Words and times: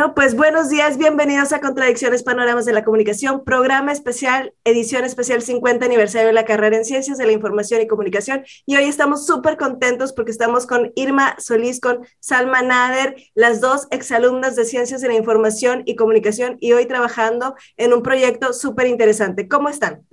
Bueno, 0.00 0.14
pues 0.14 0.34
buenos 0.34 0.70
días, 0.70 0.96
bienvenidos 0.96 1.52
a 1.52 1.60
Contradicciones 1.60 2.22
Panoramas 2.22 2.64
de 2.64 2.72
la 2.72 2.84
Comunicación, 2.84 3.44
programa 3.44 3.92
especial, 3.92 4.54
edición 4.64 5.04
especial 5.04 5.42
50 5.42 5.84
aniversario 5.84 6.28
de 6.28 6.32
la 6.32 6.46
carrera 6.46 6.78
en 6.78 6.86
Ciencias 6.86 7.18
de 7.18 7.26
la 7.26 7.32
Información 7.32 7.82
y 7.82 7.86
Comunicación. 7.86 8.42
Y 8.64 8.76
hoy 8.76 8.84
estamos 8.84 9.26
súper 9.26 9.58
contentos 9.58 10.14
porque 10.14 10.30
estamos 10.30 10.66
con 10.66 10.90
Irma 10.94 11.36
Solís, 11.38 11.82
con 11.82 11.98
Salma 12.18 12.62
Nader, 12.62 13.14
las 13.34 13.60
dos 13.60 13.88
exalumnas 13.90 14.56
de 14.56 14.64
Ciencias 14.64 15.02
de 15.02 15.08
la 15.08 15.16
Información 15.16 15.82
y 15.84 15.96
Comunicación 15.96 16.56
y 16.60 16.72
hoy 16.72 16.86
trabajando 16.86 17.54
en 17.76 17.92
un 17.92 18.02
proyecto 18.02 18.54
súper 18.54 18.86
interesante. 18.86 19.48
¿Cómo 19.48 19.68
están? 19.68 20.06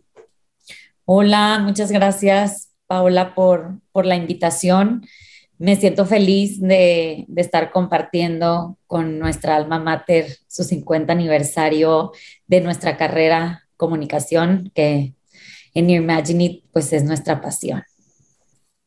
Hola, 1.06 1.60
muchas 1.60 1.94
gracias, 1.94 2.74
Paola, 2.88 3.34
por, 3.34 3.80
por 3.94 4.06
la 4.06 4.18
invitación 4.18 5.08
me 5.60 5.76
siento 5.76 6.06
feliz 6.06 6.62
de, 6.62 7.26
estar 7.36 7.72
compartiendo 7.72 8.78
con 8.86 9.20
nuestra 9.20 9.56
alma 9.56 9.80
mater 9.80 10.28
su 10.48 10.64
50 10.64 11.12
aniversario 11.12 12.12
de 12.48 12.62
nuestra 12.62 12.98
carrera 12.98 13.64
comunicación, 13.76 14.72
que 14.74 15.14
en 15.74 15.90
Imagine 15.90 16.44
It, 16.44 16.64
pues 16.72 16.94
es 16.94 17.04
nuestra 17.04 17.42
pasión. 17.42 17.84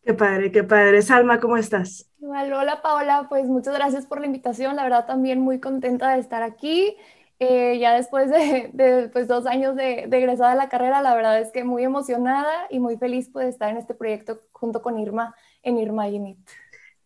Qué 0.02 0.14
padre, 0.14 0.50
qué 0.50 0.64
padre. 0.64 1.02
Salma, 1.02 1.40
¿cómo 1.40 1.56
estás? 1.56 2.06
hola 2.20 2.80
Paola, 2.82 3.26
pues 3.28 3.46
muchas 3.46 3.74
gracias 3.74 4.06
por 4.06 4.20
la 4.20 4.26
invitación. 4.26 4.76
La 4.76 4.82
verdad 4.84 5.06
también 5.06 5.40
muy 5.40 5.60
contenta 5.60 6.12
de 6.14 6.20
estar 6.20 6.42
aquí. 6.42 6.96
Eh, 7.38 7.78
ya 7.78 7.94
después 7.94 8.30
de, 8.30 9.08
pues, 9.12 9.26
dos 9.26 9.46
años 9.46 9.74
de, 9.74 10.06
de, 10.08 10.18
egresada 10.18 10.52
a 10.52 10.56
la 10.56 10.68
carrera, 10.68 11.00
la 11.00 11.14
verdad 11.14 11.40
es 11.40 11.50
que 11.50 11.64
muy 11.64 11.84
emocionada 11.84 12.52
y 12.68 12.80
muy 12.80 12.96
feliz 12.98 13.32
de 13.32 13.48
estar 13.48 13.70
en 13.70 13.78
este 13.78 13.94
proyecto 13.94 14.42
junto 14.52 14.82
con 14.82 14.98
Irma 14.98 15.34
en 15.62 15.78
Irma 15.78 16.06
Unit. 16.06 16.38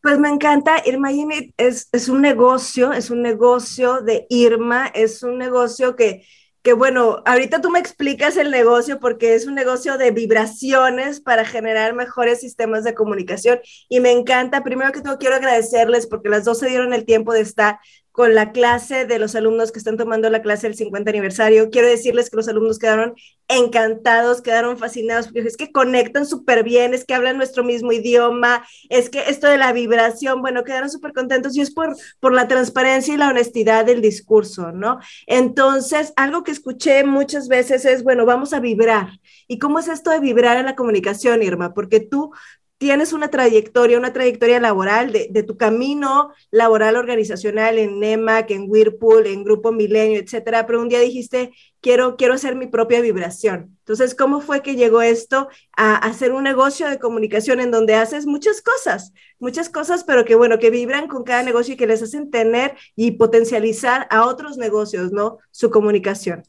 Pues 0.02 0.18
me 0.18 0.28
encanta, 0.28 0.82
Irma 0.84 1.10
Unit 1.10 1.54
es, 1.56 1.88
es 1.92 2.08
un 2.08 2.20
negocio, 2.20 2.92
es 2.92 3.10
un 3.10 3.22
negocio 3.22 4.02
de 4.02 4.26
Irma, 4.28 4.86
es 4.88 5.22
un 5.22 5.38
negocio 5.38 5.96
que, 5.96 6.26
que, 6.62 6.74
bueno, 6.74 7.22
ahorita 7.24 7.62
tú 7.62 7.70
me 7.70 7.78
explicas 7.78 8.36
el 8.36 8.50
negocio 8.50 9.00
porque 9.00 9.34
es 9.34 9.46
un 9.46 9.54
negocio 9.54 9.96
de 9.96 10.10
vibraciones 10.10 11.20
para 11.20 11.46
generar 11.46 11.94
mejores 11.94 12.40
sistemas 12.40 12.84
de 12.84 12.94
comunicación 12.94 13.60
y 13.88 14.00
me 14.00 14.12
encanta. 14.12 14.62
Primero 14.62 14.92
que 14.92 15.00
todo 15.00 15.18
quiero 15.18 15.36
agradecerles 15.36 16.06
porque 16.06 16.28
las 16.28 16.44
dos 16.44 16.58
se 16.58 16.68
dieron 16.68 16.92
el 16.92 17.06
tiempo 17.06 17.32
de 17.32 17.40
estar 17.40 17.78
con 18.14 18.32
la 18.32 18.52
clase 18.52 19.06
de 19.06 19.18
los 19.18 19.34
alumnos 19.34 19.72
que 19.72 19.80
están 19.80 19.96
tomando 19.96 20.30
la 20.30 20.40
clase 20.40 20.68
del 20.68 20.76
50 20.76 21.10
aniversario. 21.10 21.68
Quiero 21.70 21.88
decirles 21.88 22.30
que 22.30 22.36
los 22.36 22.46
alumnos 22.46 22.78
quedaron 22.78 23.14
encantados, 23.48 24.40
quedaron 24.40 24.78
fascinados, 24.78 25.26
porque 25.26 25.40
es 25.40 25.56
que 25.56 25.72
conectan 25.72 26.24
súper 26.24 26.62
bien, 26.62 26.94
es 26.94 27.04
que 27.04 27.14
hablan 27.14 27.38
nuestro 27.38 27.64
mismo 27.64 27.90
idioma, 27.90 28.64
es 28.88 29.10
que 29.10 29.24
esto 29.28 29.48
de 29.48 29.58
la 29.58 29.72
vibración, 29.72 30.42
bueno, 30.42 30.62
quedaron 30.62 30.90
súper 30.90 31.12
contentos 31.12 31.56
y 31.56 31.60
es 31.60 31.72
por, 31.72 31.96
por 32.20 32.32
la 32.32 32.46
transparencia 32.46 33.14
y 33.14 33.16
la 33.16 33.30
honestidad 33.30 33.84
del 33.84 34.00
discurso, 34.00 34.70
¿no? 34.70 35.00
Entonces, 35.26 36.12
algo 36.14 36.44
que 36.44 36.52
escuché 36.52 37.02
muchas 37.02 37.48
veces 37.48 37.84
es, 37.84 38.04
bueno, 38.04 38.24
vamos 38.24 38.52
a 38.52 38.60
vibrar. 38.60 39.08
¿Y 39.48 39.58
cómo 39.58 39.80
es 39.80 39.88
esto 39.88 40.10
de 40.10 40.20
vibrar 40.20 40.56
en 40.56 40.66
la 40.66 40.76
comunicación, 40.76 41.42
Irma? 41.42 41.74
Porque 41.74 41.98
tú 41.98 42.30
tienes 42.78 43.12
una 43.12 43.28
trayectoria, 43.28 43.98
una 43.98 44.12
trayectoria 44.12 44.60
laboral 44.60 45.12
de, 45.12 45.42
tu 45.42 45.56
camino 45.56 46.32
laboral 46.50 46.96
organizacional 46.96 47.78
en 47.78 48.00
NEMAC, 48.00 48.50
en 48.50 48.68
Whirlpool, 48.68 49.26
en 49.26 49.44
Grupo 49.44 49.72
Milenio, 49.72 50.18
etcétera, 50.18 50.66
pero 50.66 50.82
un 50.82 50.88
día 50.88 51.00
dijiste, 51.00 51.52
quiero, 51.80 52.16
quiero 52.16 52.34
hacer 52.34 52.56
mi 52.56 52.66
propia 52.66 53.00
vibración. 53.00 53.76
Entonces, 53.78 54.14
¿cómo 54.14 54.40
fue 54.40 54.62
que 54.62 54.74
llegó 54.76 55.02
esto 55.02 55.48
a 55.76 55.96
hacer 55.96 56.32
un 56.32 56.42
negocio 56.42 56.88
de 56.88 56.98
comunicación 56.98 57.60
en 57.60 57.70
donde 57.70 57.94
haces 57.94 58.26
muchas 58.26 58.60
cosas, 58.60 59.12
muchas 59.38 59.68
cosas, 59.68 60.04
pero 60.04 60.24
que 60.24 60.34
bueno, 60.34 60.58
que 60.58 60.70
vibran 60.70 61.06
con 61.06 61.22
cada 61.22 61.42
negocio 61.42 61.74
y 61.74 61.76
que 61.76 61.86
les 61.86 62.02
hacen 62.02 62.30
tener 62.30 62.74
y 62.96 63.12
potencializar 63.12 64.06
a 64.10 64.26
otros 64.26 64.56
negocios, 64.56 65.12
¿no? 65.12 65.38
Su 65.50 65.70
comunicación. 65.70 66.42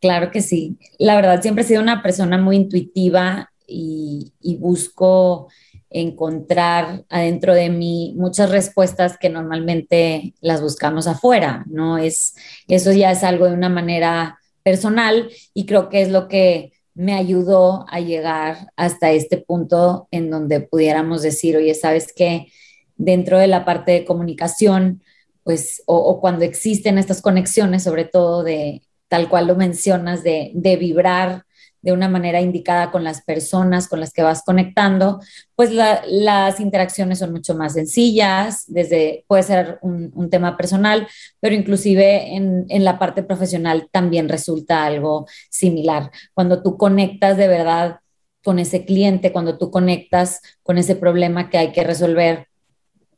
Claro 0.00 0.30
que 0.30 0.42
sí. 0.42 0.78
La 0.98 1.16
verdad, 1.16 1.42
siempre 1.42 1.64
he 1.64 1.66
sido 1.66 1.82
una 1.82 2.02
persona 2.02 2.38
muy 2.38 2.56
intuitiva 2.56 3.50
y, 3.68 4.32
busco 4.58 5.48
encontrar 5.90 7.04
adentro 7.08 7.54
de 7.54 7.70
mí 7.70 8.14
muchas 8.16 8.50
respuestas 8.50 9.16
que 9.18 9.30
normalmente 9.30 10.34
las 10.40 10.60
buscamos 10.60 11.06
afuera, 11.06 11.64
¿no? 11.68 11.98
Es, 11.98 12.34
eso 12.66 12.92
ya 12.92 13.10
es 13.12 13.24
algo 13.24 13.46
de 13.46 13.54
una 13.54 13.68
manera 13.68 14.38
personal 14.62 15.30
y 15.54 15.64
creo 15.64 15.88
que 15.88 16.02
es 16.02 16.10
lo 16.10 16.28
que 16.28 16.72
me 16.94 17.14
ayudó 17.14 17.86
a 17.88 18.00
llegar 18.00 18.72
hasta 18.76 19.12
este 19.12 19.38
punto 19.38 20.08
en 20.10 20.30
donde 20.30 20.60
pudiéramos 20.60 21.22
decir, 21.22 21.56
oye, 21.56 21.74
sabes 21.74 22.12
que 22.12 22.48
dentro 22.96 23.38
de 23.38 23.46
la 23.46 23.64
parte 23.64 23.92
de 23.92 24.04
comunicación, 24.04 25.02
pues, 25.44 25.82
o, 25.86 26.20
cuando 26.20 26.44
existen 26.44 26.98
estas 26.98 27.22
conexiones, 27.22 27.84
sobre 27.84 28.04
todo 28.04 28.42
de 28.42 28.82
tal 29.06 29.28
cual 29.30 29.46
lo 29.46 29.54
mencionas, 29.54 30.22
de, 30.22 30.50
de 30.54 30.76
vibrar 30.76 31.44
de 31.80 31.92
una 31.92 32.08
manera 32.08 32.40
indicada 32.40 32.90
con 32.90 33.04
las 33.04 33.22
personas 33.22 33.88
con 33.88 34.00
las 34.00 34.12
que 34.12 34.22
vas 34.22 34.42
conectando, 34.42 35.20
pues 35.54 35.70
las 35.72 36.60
interacciones 36.60 37.18
son 37.20 37.32
mucho 37.32 37.54
más 37.54 37.74
sencillas, 37.74 38.64
desde 38.66 39.24
puede 39.26 39.42
ser 39.42 39.78
un, 39.82 40.28
tema 40.30 40.56
personal, 40.56 41.08
pero 41.40 41.54
inclusive 41.54 42.34
en, 42.34 42.66
en, 42.68 42.84
la 42.84 42.98
parte 42.98 43.22
profesional 43.22 43.88
también 43.90 44.28
resulta 44.28 44.84
algo 44.84 45.26
similar. 45.48 46.10
Cuando 46.34 46.62
tú 46.62 46.76
conectas 46.76 47.36
de 47.36 47.48
verdad 47.48 48.00
con 48.44 48.58
ese 48.58 48.84
cliente, 48.84 49.32
cuando 49.32 49.56
tú 49.56 49.70
conectas 49.70 50.40
con 50.62 50.78
ese 50.78 50.96
problema 50.96 51.48
que 51.48 51.58
hay 51.58 51.72
que 51.72 51.84
resolver 51.84 52.48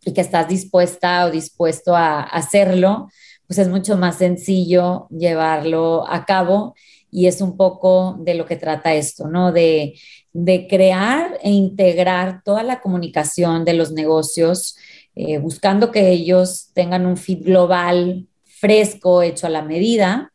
y 0.05 0.13
que 0.13 0.21
estás 0.21 0.49
dispuesta 0.49 1.27
o 1.27 1.31
dispuesto 1.31 1.97
a 1.97 2.23
hacerlo, 2.23 3.09
pues 3.47 3.59
es 3.59 3.69
mucho 3.69 3.97
más 3.97 4.17
sencillo 4.19 5.09
llevarlo 5.11 6.07
a 6.09 6.25
cabo 6.25 6.75
y 7.11 7.27
es 7.27 7.41
un 7.41 7.57
poco 7.57 8.17
de 8.21 8.35
lo 8.35 8.47
que 8.47 8.57
trata 8.57 8.95
esto, 8.95 9.29
¿no? 9.29 9.53
De, 9.53 9.95
crear 10.69 11.39
e 11.43 11.51
integrar 11.51 12.43
toda 12.45 12.63
la 12.63 12.81
comunicación 12.81 13.65
de 13.65 13.73
los 13.73 13.91
negocios, 13.93 14.77
eh, 15.17 15.39
buscando 15.39 15.91
que 15.91 16.11
ellos 16.11 16.71
tengan 16.73 17.05
un 17.05 17.17
feed 17.17 17.45
global 17.45 18.29
fresco, 18.45 19.23
hecho 19.23 19.47
a 19.47 19.51
la 19.51 19.63
medida, 19.63 20.33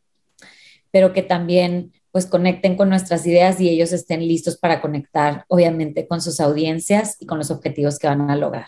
pero 0.90 1.12
que 1.12 1.22
también 1.22 1.92
pues 2.10 2.26
conecten 2.26 2.76
con 2.76 2.88
nuestras 2.88 3.26
ideas 3.26 3.60
y 3.60 3.68
ellos 3.68 3.92
estén 3.92 4.26
listos 4.26 4.56
para 4.56 4.80
conectar, 4.80 5.44
obviamente, 5.48 6.06
con 6.06 6.22
sus 6.22 6.40
audiencias 6.40 7.16
y 7.20 7.26
con 7.26 7.36
los 7.36 7.50
objetivos 7.50 7.98
que 7.98 8.06
van 8.06 8.30
a 8.30 8.36
lograr. 8.36 8.66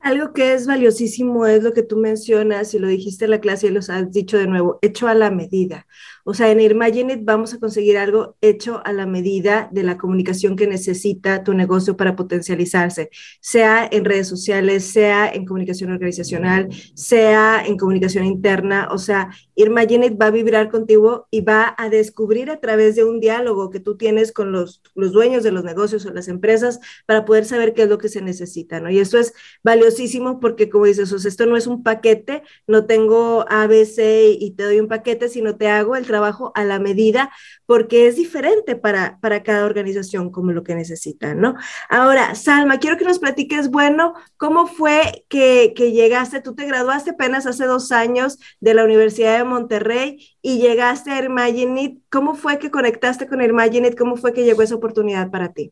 Algo 0.00 0.32
que 0.32 0.54
es 0.54 0.66
valiosísimo 0.66 1.46
es 1.46 1.62
lo 1.62 1.72
que 1.72 1.82
tú 1.82 1.96
mencionas 1.96 2.72
y 2.72 2.78
lo 2.78 2.86
dijiste 2.86 3.26
en 3.26 3.32
la 3.32 3.40
clase 3.40 3.66
y 3.66 3.70
lo 3.70 3.80
has 3.80 4.10
dicho 4.10 4.38
de 4.38 4.46
nuevo, 4.46 4.78
hecho 4.80 5.08
a 5.08 5.14
la 5.14 5.30
medida. 5.30 5.86
O 6.28 6.34
sea, 6.34 6.50
en 6.50 6.58
Irmagenet 6.58 7.20
vamos 7.22 7.54
a 7.54 7.60
conseguir 7.60 7.96
algo 7.98 8.36
hecho 8.40 8.82
a 8.84 8.92
la 8.92 9.06
medida 9.06 9.68
de 9.70 9.84
la 9.84 9.96
comunicación 9.96 10.56
que 10.56 10.66
necesita 10.66 11.44
tu 11.44 11.54
negocio 11.54 11.96
para 11.96 12.16
potencializarse, 12.16 13.10
sea 13.40 13.88
en 13.88 14.04
redes 14.04 14.26
sociales, 14.26 14.82
sea 14.90 15.28
en 15.32 15.44
comunicación 15.46 15.92
organizacional, 15.92 16.68
sea 16.96 17.62
en 17.64 17.76
comunicación 17.76 18.24
interna. 18.24 18.88
O 18.90 18.98
sea, 18.98 19.30
Irmagenet 19.54 20.20
va 20.20 20.26
a 20.26 20.30
vibrar 20.32 20.68
contigo 20.68 21.28
y 21.30 21.42
va 21.42 21.76
a 21.78 21.88
descubrir 21.90 22.50
a 22.50 22.58
través 22.58 22.96
de 22.96 23.04
un 23.04 23.20
diálogo 23.20 23.70
que 23.70 23.78
tú 23.78 23.96
tienes 23.96 24.32
con 24.32 24.50
los, 24.50 24.82
los 24.96 25.12
dueños 25.12 25.44
de 25.44 25.52
los 25.52 25.62
negocios 25.62 26.06
o 26.06 26.10
las 26.12 26.26
empresas 26.26 26.80
para 27.06 27.24
poder 27.24 27.44
saber 27.44 27.72
qué 27.72 27.82
es 27.82 27.88
lo 27.88 27.98
que 27.98 28.08
se 28.08 28.20
necesita, 28.20 28.80
¿no? 28.80 28.90
Y 28.90 28.98
esto 28.98 29.18
es 29.18 29.32
valiosísimo 29.62 30.40
porque, 30.40 30.68
como 30.70 30.86
dices, 30.86 31.12
esto 31.24 31.46
no 31.46 31.56
es 31.56 31.68
un 31.68 31.84
paquete, 31.84 32.42
no 32.66 32.84
tengo 32.86 33.44
ABC 33.48 34.34
y 34.40 34.54
te 34.56 34.64
doy 34.64 34.80
un 34.80 34.88
paquete, 34.88 35.28
sino 35.28 35.56
te 35.56 35.68
hago 35.68 35.94
el 35.94 36.04
trabajo 36.04 36.15
trabajo 36.16 36.50
a 36.54 36.64
la 36.64 36.78
medida 36.78 37.30
porque 37.66 38.06
es 38.06 38.16
diferente 38.16 38.74
para, 38.74 39.18
para 39.20 39.42
cada 39.42 39.66
organización 39.66 40.30
como 40.30 40.52
lo 40.52 40.62
que 40.62 40.74
necesitan, 40.74 41.40
¿no? 41.40 41.56
Ahora, 41.90 42.34
Salma, 42.34 42.78
quiero 42.78 42.96
que 42.96 43.04
nos 43.04 43.18
platiques, 43.18 43.70
bueno, 43.70 44.14
¿cómo 44.38 44.66
fue 44.66 45.26
que, 45.28 45.74
que 45.76 45.92
llegaste? 45.92 46.40
Tú 46.40 46.54
te 46.54 46.64
graduaste 46.64 47.10
apenas 47.10 47.46
hace 47.46 47.66
dos 47.66 47.92
años 47.92 48.38
de 48.60 48.72
la 48.72 48.84
Universidad 48.84 49.36
de 49.36 49.44
Monterrey 49.44 50.26
y 50.40 50.58
llegaste 50.58 51.10
a 51.10 51.22
Imaginit. 51.22 52.02
¿Cómo 52.10 52.34
fue 52.34 52.58
que 52.58 52.70
conectaste 52.70 53.26
con 53.26 53.42
Imaginit? 53.42 53.94
¿Cómo 53.98 54.16
fue 54.16 54.32
que 54.32 54.44
llegó 54.44 54.62
esa 54.62 54.76
oportunidad 54.76 55.30
para 55.30 55.52
ti? 55.52 55.70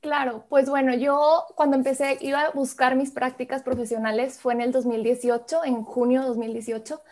Claro, 0.00 0.46
pues 0.48 0.70
bueno, 0.70 0.94
yo 0.94 1.44
cuando 1.54 1.76
empecé, 1.76 2.16
iba 2.22 2.42
a 2.42 2.50
buscar 2.52 2.96
mis 2.96 3.10
prácticas 3.10 3.62
profesionales, 3.62 4.38
fue 4.40 4.54
en 4.54 4.62
el 4.62 4.72
2018, 4.72 5.64
en 5.64 5.82
junio 5.82 6.22
de 6.22 6.28
2018, 6.28 7.02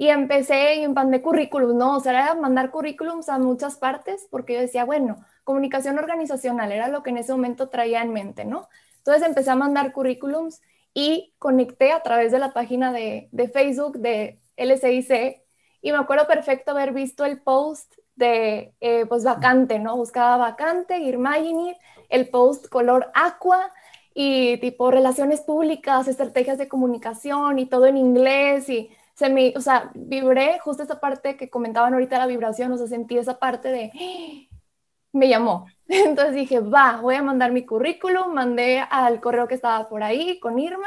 y 0.00 0.10
empecé 0.10 0.76
y 0.76 0.86
mandé 0.86 1.20
currículum, 1.20 1.76
¿no? 1.76 1.96
O 1.96 2.00
sea, 2.00 2.12
era 2.12 2.34
mandar 2.36 2.70
currículums 2.70 3.28
a 3.28 3.40
muchas 3.40 3.78
partes 3.78 4.28
porque 4.30 4.54
yo 4.54 4.60
decía, 4.60 4.84
bueno, 4.84 5.16
comunicación 5.42 5.98
organizacional 5.98 6.70
era 6.70 6.86
lo 6.86 7.02
que 7.02 7.10
en 7.10 7.16
ese 7.16 7.32
momento 7.32 7.68
traía 7.68 8.00
en 8.02 8.12
mente, 8.12 8.44
¿no? 8.44 8.68
Entonces 8.98 9.26
empecé 9.26 9.50
a 9.50 9.56
mandar 9.56 9.92
currículums 9.92 10.62
y 10.94 11.34
conecté 11.40 11.90
a 11.90 12.04
través 12.04 12.30
de 12.30 12.38
la 12.38 12.52
página 12.52 12.92
de, 12.92 13.28
de 13.32 13.48
Facebook 13.48 13.98
de 13.98 14.38
LCIC 14.56 15.42
y 15.82 15.90
me 15.90 15.98
acuerdo 15.98 16.28
perfecto 16.28 16.70
haber 16.70 16.92
visto 16.92 17.24
el 17.24 17.42
post 17.42 17.92
de, 18.14 18.74
eh, 18.80 19.04
pues, 19.08 19.24
vacante, 19.24 19.80
¿no? 19.80 19.96
Buscaba 19.96 20.36
vacante, 20.36 21.00
Irmaginir, 21.00 21.76
el 22.08 22.28
post 22.28 22.68
color 22.68 23.10
aqua 23.14 23.72
y 24.14 24.58
tipo 24.58 24.92
relaciones 24.92 25.40
públicas, 25.40 26.06
estrategias 26.06 26.56
de 26.56 26.68
comunicación 26.68 27.58
y 27.58 27.66
todo 27.66 27.86
en 27.86 27.96
inglés 27.96 28.68
y 28.68 28.90
se 29.18 29.28
me, 29.30 29.52
o 29.56 29.60
sea, 29.60 29.90
vibré 29.96 30.60
justo 30.60 30.84
esa 30.84 31.00
parte 31.00 31.36
que 31.36 31.50
comentaban 31.50 31.92
ahorita 31.92 32.18
la 32.18 32.28
vibración, 32.28 32.70
o 32.70 32.78
sea, 32.78 32.86
sentí 32.86 33.18
esa 33.18 33.40
parte 33.40 33.68
de, 33.68 33.90
me 35.12 35.28
llamó. 35.28 35.66
Entonces 35.88 36.36
dije, 36.36 36.60
va, 36.60 37.00
voy 37.02 37.16
a 37.16 37.22
mandar 37.22 37.50
mi 37.50 37.66
currículum, 37.66 38.32
mandé 38.32 38.78
al 38.78 39.20
correo 39.20 39.48
que 39.48 39.56
estaba 39.56 39.88
por 39.88 40.04
ahí 40.04 40.38
con 40.38 40.60
Irma 40.60 40.86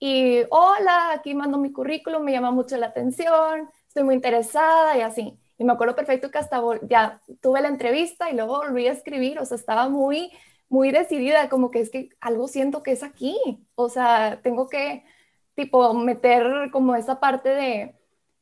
y, 0.00 0.40
hola, 0.50 1.12
aquí 1.12 1.34
mando 1.36 1.56
mi 1.56 1.70
currículum, 1.70 2.24
me 2.24 2.32
llama 2.32 2.50
mucho 2.50 2.76
la 2.78 2.86
atención, 2.88 3.70
estoy 3.86 4.02
muy 4.02 4.16
interesada 4.16 4.98
y 4.98 5.02
así. 5.02 5.38
Y 5.56 5.64
me 5.64 5.72
acuerdo 5.72 5.94
perfecto 5.94 6.32
que 6.32 6.38
hasta 6.38 6.60
ya 6.88 7.22
tuve 7.40 7.60
la 7.60 7.68
entrevista 7.68 8.28
y 8.28 8.34
luego 8.34 8.58
volví 8.58 8.88
a 8.88 8.92
escribir, 8.92 9.38
o 9.38 9.44
sea, 9.44 9.56
estaba 9.56 9.88
muy, 9.88 10.32
muy 10.68 10.90
decidida, 10.90 11.48
como 11.48 11.70
que 11.70 11.80
es 11.80 11.90
que 11.90 12.08
algo 12.20 12.48
siento 12.48 12.82
que 12.82 12.90
es 12.90 13.04
aquí, 13.04 13.38
o 13.76 13.88
sea, 13.88 14.40
tengo 14.42 14.68
que 14.68 15.04
tipo 15.54 15.92
meter 15.94 16.70
como 16.70 16.94
esa 16.94 17.20
parte 17.20 17.48
de 17.50 17.94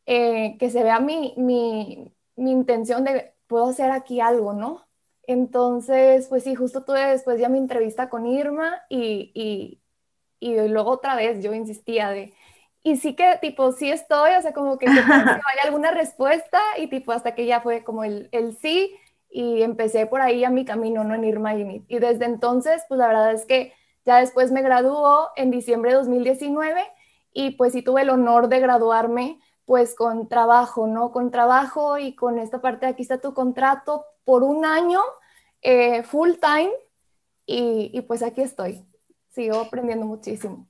eh, 0.06 0.56
que 0.58 0.70
se 0.70 0.82
vea 0.82 1.00
mi, 1.00 1.34
mi, 1.36 2.12
mi, 2.36 2.50
intención 2.50 3.04
de 3.04 3.34
puedo 3.46 3.66
hacer 3.66 3.90
aquí 3.90 4.20
algo, 4.20 4.52
¿no? 4.52 4.86
Entonces, 5.24 6.26
pues 6.28 6.44
sí, 6.44 6.54
justo 6.54 6.84
tuve 6.84 7.00
después 7.10 7.40
ya 7.40 7.48
mi 7.48 7.58
entrevista 7.58 8.08
con 8.08 8.26
Irma 8.26 8.82
y, 8.88 9.30
y, 9.34 9.80
y 10.40 10.68
luego 10.68 10.90
otra 10.90 11.14
vez 11.16 11.42
yo 11.42 11.54
insistía 11.54 12.10
de, 12.10 12.34
y 12.82 12.96
sí 12.96 13.14
que 13.14 13.38
tipo, 13.40 13.72
sí 13.72 13.90
estoy, 13.90 14.32
o 14.32 14.42
sea, 14.42 14.52
como 14.52 14.78
que, 14.78 14.86
que 14.86 14.92
vaya 14.92 15.40
alguna 15.64 15.90
respuesta 15.90 16.60
y 16.78 16.88
tipo 16.88 17.12
hasta 17.12 17.34
que 17.34 17.46
ya 17.46 17.60
fue 17.60 17.84
como 17.84 18.04
el, 18.04 18.28
el 18.32 18.56
sí 18.56 18.96
y 19.30 19.62
empecé 19.62 20.06
por 20.06 20.20
ahí 20.22 20.44
a 20.44 20.50
mi 20.50 20.64
camino, 20.64 21.04
¿no? 21.04 21.14
En 21.14 21.24
Irma 21.24 21.54
Unit. 21.54 21.84
Y 21.88 21.98
desde 21.98 22.24
entonces, 22.24 22.82
pues 22.88 22.98
la 22.98 23.06
verdad 23.06 23.32
es 23.32 23.44
que 23.44 23.72
ya 24.04 24.18
después 24.18 24.50
me 24.50 24.62
graduó 24.62 25.28
en 25.36 25.50
diciembre 25.50 25.90
de 25.90 25.98
2019 25.98 26.82
y 27.32 27.52
pues 27.52 27.72
sí 27.72 27.82
tuve 27.82 28.02
el 28.02 28.10
honor 28.10 28.48
de 28.48 28.60
graduarme 28.60 29.40
pues 29.64 29.94
con 29.94 30.28
trabajo, 30.28 30.86
¿no? 30.86 31.12
Con 31.12 31.30
trabajo 31.30 31.98
y 31.98 32.14
con 32.14 32.38
esta 32.38 32.60
parte, 32.60 32.86
aquí 32.86 33.02
está 33.02 33.20
tu 33.20 33.34
contrato 33.34 34.04
por 34.24 34.42
un 34.42 34.64
año 34.64 35.00
eh, 35.62 36.02
full 36.02 36.32
time 36.40 36.72
y, 37.46 37.90
y 37.92 38.00
pues 38.02 38.22
aquí 38.22 38.42
estoy, 38.42 38.84
sigo 39.28 39.60
aprendiendo 39.60 40.06
muchísimo. 40.06 40.69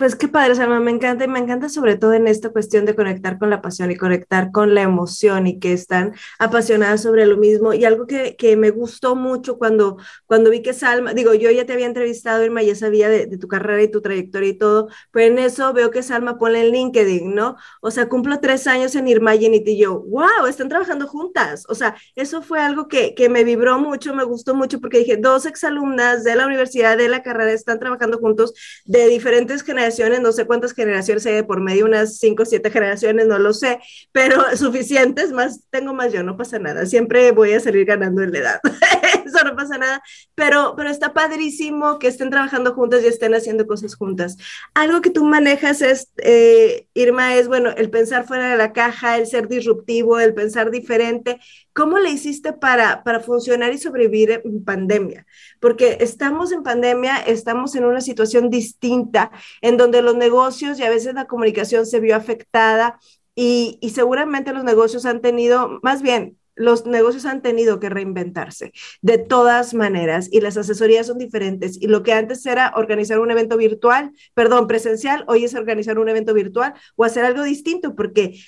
Pues 0.00 0.16
qué 0.16 0.28
padre, 0.28 0.54
Salma, 0.54 0.80
me 0.80 0.90
encanta 0.90 1.24
y 1.24 1.28
me 1.28 1.40
encanta 1.40 1.68
sobre 1.68 1.94
todo 1.94 2.14
en 2.14 2.26
esta 2.26 2.48
cuestión 2.48 2.86
de 2.86 2.96
conectar 2.96 3.38
con 3.38 3.50
la 3.50 3.60
pasión 3.60 3.90
y 3.90 3.96
conectar 3.96 4.50
con 4.50 4.74
la 4.74 4.80
emoción 4.80 5.46
y 5.46 5.58
que 5.58 5.74
están 5.74 6.14
apasionadas 6.38 7.02
sobre 7.02 7.26
lo 7.26 7.36
mismo. 7.36 7.74
Y 7.74 7.84
algo 7.84 8.06
que, 8.06 8.34
que 8.34 8.56
me 8.56 8.70
gustó 8.70 9.14
mucho 9.14 9.58
cuando, 9.58 9.98
cuando 10.24 10.48
vi 10.48 10.62
que 10.62 10.72
Salma, 10.72 11.12
digo, 11.12 11.34
yo 11.34 11.50
ya 11.50 11.66
te 11.66 11.74
había 11.74 11.84
entrevistado, 11.84 12.42
Irma, 12.42 12.62
ya 12.62 12.74
sabía 12.74 13.10
de, 13.10 13.26
de, 13.26 13.36
tu 13.36 13.46
carrera 13.46 13.82
y 13.82 13.88
tu 13.90 14.00
trayectoria 14.00 14.48
y 14.48 14.54
todo, 14.54 14.88
pero 15.10 15.26
en 15.26 15.38
eso 15.38 15.70
veo 15.74 15.90
que 15.90 16.02
Salma 16.02 16.38
pone 16.38 16.62
en 16.62 16.72
LinkedIn, 16.72 17.34
¿no? 17.34 17.56
O 17.82 17.90
sea, 17.90 18.08
cumplo 18.08 18.40
tres 18.40 18.66
años 18.66 18.94
en 18.94 19.06
Irma 19.06 19.34
y 19.34 19.78
yo, 19.78 20.00
wow, 20.00 20.46
están 20.48 20.70
trabajando 20.70 21.08
juntas. 21.08 21.66
O 21.68 21.74
sea, 21.74 21.94
eso 22.16 22.40
fue 22.40 22.58
algo 22.58 22.88
que, 22.88 23.14
que 23.14 23.28
me 23.28 23.44
vibró 23.44 23.78
mucho, 23.78 24.14
me 24.14 24.24
gustó 24.24 24.54
mucho 24.54 24.80
porque 24.80 25.00
dije, 25.00 25.18
dos 25.18 25.44
exalumnas 25.44 26.24
de 26.24 26.36
la 26.36 26.46
universidad, 26.46 26.96
de 26.96 27.10
la 27.10 27.22
carrera, 27.22 27.52
están 27.52 27.78
trabajando 27.78 28.16
juntos 28.16 28.54
de 28.86 29.06
diferentes 29.06 29.62
generaciones 29.62 29.89
no 30.20 30.32
sé 30.32 30.46
cuántas 30.46 30.72
generaciones 30.72 31.26
hay 31.26 31.42
por 31.42 31.60
medio, 31.60 31.84
unas 31.84 32.18
cinco 32.18 32.42
o 32.42 32.46
siete 32.46 32.70
generaciones, 32.70 33.26
no 33.26 33.38
lo 33.38 33.52
sé, 33.52 33.78
pero 34.12 34.36
suficientes, 34.56 35.32
más 35.32 35.62
tengo 35.70 35.92
más 35.92 36.12
yo, 36.12 36.22
no 36.22 36.36
pasa 36.36 36.58
nada, 36.58 36.86
siempre 36.86 37.32
voy 37.32 37.52
a 37.52 37.60
salir 37.60 37.84
ganando 37.84 38.22
en 38.22 38.32
la 38.32 38.38
edad, 38.38 38.60
eso 39.30 39.44
no 39.44 39.56
pasa 39.56 39.78
nada, 39.78 40.02
pero, 40.34 40.74
pero 40.76 40.90
está 40.90 41.12
padrísimo 41.12 41.98
que 41.98 42.08
estén 42.08 42.30
trabajando 42.30 42.74
juntas 42.74 43.02
y 43.02 43.06
estén 43.06 43.34
haciendo 43.34 43.66
cosas 43.66 43.94
juntas. 43.94 44.36
Algo 44.74 45.00
que 45.00 45.10
tú 45.10 45.24
manejas 45.24 45.82
es, 45.82 46.12
eh, 46.18 46.86
Irma, 46.94 47.34
es, 47.34 47.48
bueno, 47.48 47.70
el 47.70 47.90
pensar 47.90 48.26
fuera 48.26 48.50
de 48.50 48.56
la 48.56 48.72
caja, 48.72 49.16
el 49.16 49.26
ser 49.26 49.48
disruptivo, 49.48 50.20
el 50.20 50.34
pensar 50.34 50.70
diferente, 50.70 51.40
¿Cómo 51.72 51.98
le 51.98 52.10
hiciste 52.10 52.52
para, 52.52 53.04
para 53.04 53.20
funcionar 53.20 53.72
y 53.72 53.78
sobrevivir 53.78 54.42
en 54.44 54.64
pandemia? 54.64 55.26
Porque 55.60 55.98
estamos 56.00 56.50
en 56.52 56.62
pandemia, 56.62 57.18
estamos 57.18 57.74
en 57.76 57.84
una 57.84 58.00
situación 58.00 58.50
distinta 58.50 59.30
en 59.60 59.76
donde 59.76 60.02
los 60.02 60.16
negocios 60.16 60.78
y 60.78 60.82
a 60.82 60.90
veces 60.90 61.14
la 61.14 61.26
comunicación 61.26 61.86
se 61.86 62.00
vio 62.00 62.16
afectada 62.16 62.98
y, 63.36 63.78
y 63.80 63.90
seguramente 63.90 64.52
los 64.52 64.64
negocios 64.64 65.06
han 65.06 65.20
tenido, 65.20 65.78
más 65.82 66.02
bien, 66.02 66.39
los 66.60 66.86
negocios 66.86 67.24
han 67.26 67.42
tenido 67.42 67.80
que 67.80 67.88
reinventarse 67.88 68.72
de 69.02 69.18
todas 69.18 69.74
maneras 69.74 70.28
y 70.30 70.40
las 70.40 70.56
asesorías 70.56 71.06
son 71.06 71.18
diferentes. 71.18 71.80
Y 71.80 71.86
lo 71.86 72.02
que 72.02 72.12
antes 72.12 72.44
era 72.46 72.72
organizar 72.76 73.18
un 73.18 73.30
evento 73.30 73.56
virtual, 73.56 74.12
perdón, 74.34 74.66
presencial, 74.66 75.24
hoy 75.26 75.44
es 75.44 75.54
organizar 75.54 75.98
un 75.98 76.08
evento 76.08 76.34
virtual 76.34 76.74
o 76.96 77.04
hacer 77.04 77.24
algo 77.24 77.42
distinto, 77.42 77.94
porque 77.94 78.38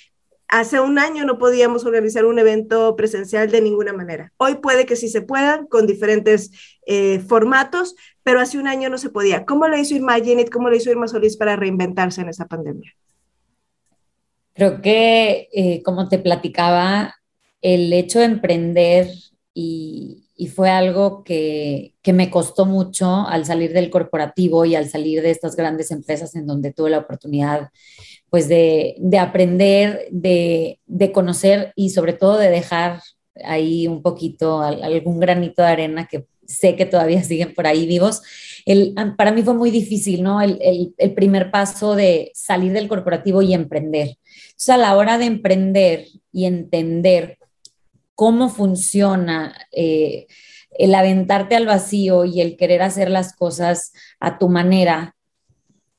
Hace 0.49 0.79
un 0.79 0.99
año 0.99 1.25
no 1.25 1.39
podíamos 1.39 1.83
organizar 1.83 2.25
un 2.25 2.37
evento 2.37 2.95
presencial 2.95 3.49
de 3.49 3.59
ninguna 3.59 3.91
manera. 3.91 4.31
Hoy 4.37 4.55
puede 4.55 4.85
que 4.85 4.95
sí 4.95 5.09
se 5.09 5.23
puedan 5.23 5.65
con 5.65 5.87
diferentes 5.87 6.51
eh, 6.85 7.23
formatos, 7.27 7.95
pero 8.21 8.39
hace 8.39 8.59
un 8.59 8.67
año 8.67 8.87
no 8.89 8.99
se 8.99 9.09
podía. 9.09 9.45
¿Cómo 9.45 9.67
lo 9.67 9.75
hizo 9.75 9.95
Irma 9.95 10.19
Jenit? 10.19 10.51
¿Cómo 10.51 10.69
lo 10.69 10.75
hizo 10.75 10.91
Irma 10.91 11.07
Solís 11.07 11.37
para 11.37 11.55
reinventarse 11.55 12.21
en 12.21 12.29
esa 12.29 12.45
pandemia? 12.45 12.93
Creo 14.53 14.79
que, 14.79 15.49
eh, 15.53 15.81
como 15.81 16.07
te 16.07 16.19
platicaba, 16.19 17.15
el 17.63 17.91
hecho 17.93 18.19
de 18.19 18.25
emprender 18.25 19.09
y, 19.55 20.19
fue 20.53 20.69
algo 20.69 21.23
que, 21.23 21.93
que, 22.01 22.11
me 22.11 22.29
costó 22.29 22.65
mucho 22.65 23.25
al 23.25 23.45
salir 23.45 23.71
del 23.71 23.89
corporativo 23.89 24.65
y 24.65 24.75
al 24.75 24.89
salir 24.89 25.21
de 25.21 25.31
estas 25.31 25.55
grandes 25.55 25.89
empresas 25.89 26.35
en 26.35 26.45
donde 26.45 26.73
tuve 26.73 26.89
la 26.89 26.97
oportunidad 26.97 27.69
pues 28.29 28.49
de, 28.49 28.95
de 28.97 29.19
aprender, 29.19 30.07
de, 30.11 30.79
de, 30.85 31.11
conocer 31.13 31.71
y 31.77 31.91
sobre 31.91 32.11
todo 32.11 32.37
de 32.37 32.49
dejar 32.49 32.99
ahí 33.45 33.87
un 33.87 34.01
poquito, 34.01 34.61
algún 34.61 35.21
granito 35.21 35.61
de 35.61 35.67
arena 35.69 36.07
que 36.11 36.25
sé 36.45 36.75
que 36.75 36.85
todavía 36.85 37.23
siguen 37.23 37.53
por 37.53 37.65
ahí 37.65 37.85
vivos. 37.85 38.21
El, 38.65 38.95
para 39.17 39.31
mí 39.31 39.43
fue 39.43 39.53
muy 39.53 39.71
difícil, 39.71 40.23
¿no? 40.23 40.41
El, 40.41 40.57
el, 40.61 40.93
el, 40.97 41.13
primer 41.13 41.51
paso 41.51 41.95
de 41.95 42.31
salir 42.33 42.73
del 42.73 42.89
corporativo 42.89 43.41
y 43.41 43.53
emprender. 43.53 44.17
Entonces, 44.47 44.69
a 44.69 44.77
la 44.77 44.97
hora 44.97 45.17
de 45.17 45.25
emprender 45.25 46.07
y 46.33 46.45
entender 46.45 47.37
cómo 48.15 48.49
funciona 48.49 49.55
eh, 49.71 50.27
el 50.71 50.95
aventarte 50.95 51.55
al 51.55 51.65
vacío 51.65 52.25
y 52.25 52.41
el 52.41 52.57
querer 52.57 52.81
hacer 52.81 53.09
las 53.09 53.35
cosas 53.35 53.93
a 54.19 54.37
tu 54.37 54.49
manera, 54.49 55.15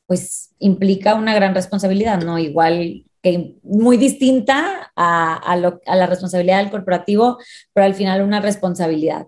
pues 0.07 0.51
implica 0.59 1.15
una 1.15 1.35
gran 1.35 1.55
responsabilidad, 1.55 2.23
¿no? 2.23 2.39
Igual 2.39 3.05
que 3.23 3.55
muy 3.63 3.97
distinta 3.97 4.93
a, 4.95 5.57
la 5.57 6.07
responsabilidad 6.07 6.59
del 6.59 6.71
corporativo, 6.71 7.39
pero 7.73 7.87
al 7.87 7.95
final 7.95 8.23
una 8.23 8.41
responsabilidad. 8.41 9.27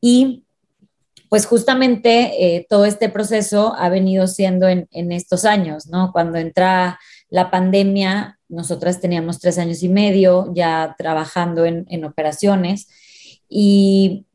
Y 0.00 0.44
pues 1.28 1.46
justamente 1.46 2.56
eh, 2.56 2.66
todo 2.68 2.84
este 2.84 3.08
proceso 3.08 3.74
ha 3.76 3.88
venido 3.88 4.26
siendo 4.26 4.68
en, 4.68 4.86
en, 4.92 5.12
estos 5.12 5.44
años, 5.44 5.86
¿no? 5.86 6.12
Cuando 6.12 6.38
entra 6.38 7.00
la 7.32 7.50
pandemia, 7.50 8.38
nosotras 8.48 9.00
teníamos 9.00 9.40
tres 9.40 9.58
años 9.58 9.82
y 9.82 9.88
medio 9.88 10.52
ya 10.54 10.94
trabajando 10.96 11.64
en, 11.64 11.86
en 11.88 12.04
operaciones 12.04 12.88
y 13.48 14.26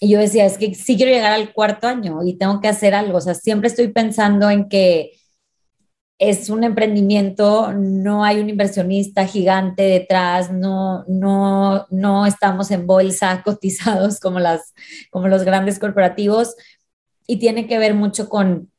y 0.00 0.10
yo 0.10 0.18
decía, 0.18 0.44
es 0.44 0.58
que 0.58 0.74
sí 0.74 0.96
quiero 0.96 1.12
llegar 1.12 1.32
al 1.32 1.52
cuarto 1.52 1.86
año 1.86 2.20
y 2.24 2.34
tengo 2.34 2.60
que 2.60 2.68
hacer 2.68 2.94
algo. 2.94 3.18
O 3.18 3.20
sea, 3.20 3.34
siempre 3.34 3.68
estoy 3.68 3.88
pensando 3.88 4.50
en 4.50 4.68
que 4.68 5.12
es 6.18 6.48
un 6.48 6.64
emprendimiento, 6.64 7.72
no 7.72 8.24
hay 8.24 8.40
un 8.40 8.48
inversionista 8.48 9.26
gigante 9.26 9.82
detrás, 9.82 10.50
no, 10.50 11.04
no, 11.08 11.86
no 11.90 12.26
estamos 12.26 12.70
en 12.70 12.86
bolsa 12.86 13.42
cotizados 13.44 14.20
como, 14.20 14.40
las, 14.40 14.74
como 15.10 15.28
los 15.28 15.44
grandes 15.44 15.78
corporativos 15.78 16.54
y 17.26 17.38
tiene 17.38 17.66
que 17.66 17.78
ver 17.78 17.94
mucho 17.94 18.28
con 18.28 18.70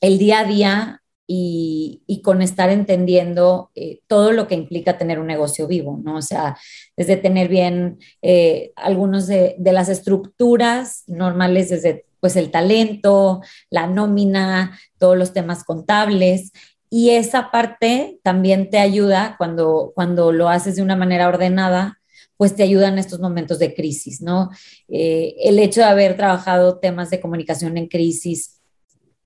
el 0.00 0.18
día 0.18 0.40
a 0.40 0.44
día 0.44 1.02
y, 1.26 2.02
y 2.06 2.22
con 2.22 2.42
estar 2.42 2.70
entendiendo 2.70 3.70
eh, 3.74 4.00
todo 4.06 4.32
lo 4.32 4.46
que 4.46 4.54
implica 4.54 4.98
tener 4.98 5.18
un 5.18 5.26
negocio 5.26 5.66
vivo, 5.66 6.00
¿no? 6.02 6.16
O 6.16 6.22
sea, 6.22 6.56
desde 6.96 7.16
tener 7.16 7.48
bien 7.48 7.98
eh, 8.22 8.72
algunos 8.76 9.26
de, 9.26 9.54
de 9.58 9.72
las 9.72 9.88
estructuras 9.88 11.04
normales, 11.06 11.70
desde 11.70 12.06
pues 12.20 12.36
el 12.36 12.50
talento, 12.50 13.42
la 13.68 13.86
nómina, 13.86 14.78
todos 14.98 15.16
los 15.16 15.32
temas 15.32 15.62
contables. 15.62 16.52
Y 16.88 17.10
esa 17.10 17.50
parte 17.50 18.18
también 18.22 18.70
te 18.70 18.78
ayuda 18.78 19.34
cuando, 19.36 19.92
cuando 19.94 20.32
lo 20.32 20.48
haces 20.48 20.76
de 20.76 20.82
una 20.82 20.96
manera 20.96 21.28
ordenada, 21.28 22.00
pues 22.36 22.56
te 22.56 22.62
ayuda 22.62 22.88
en 22.88 22.98
estos 22.98 23.20
momentos 23.20 23.58
de 23.58 23.74
crisis, 23.74 24.20
¿no? 24.20 24.50
Eh, 24.88 25.34
el 25.40 25.58
hecho 25.58 25.80
de 25.80 25.86
haber 25.86 26.16
trabajado 26.16 26.78
temas 26.78 27.10
de 27.10 27.20
comunicación 27.20 27.76
en 27.76 27.88
crisis 27.88 28.60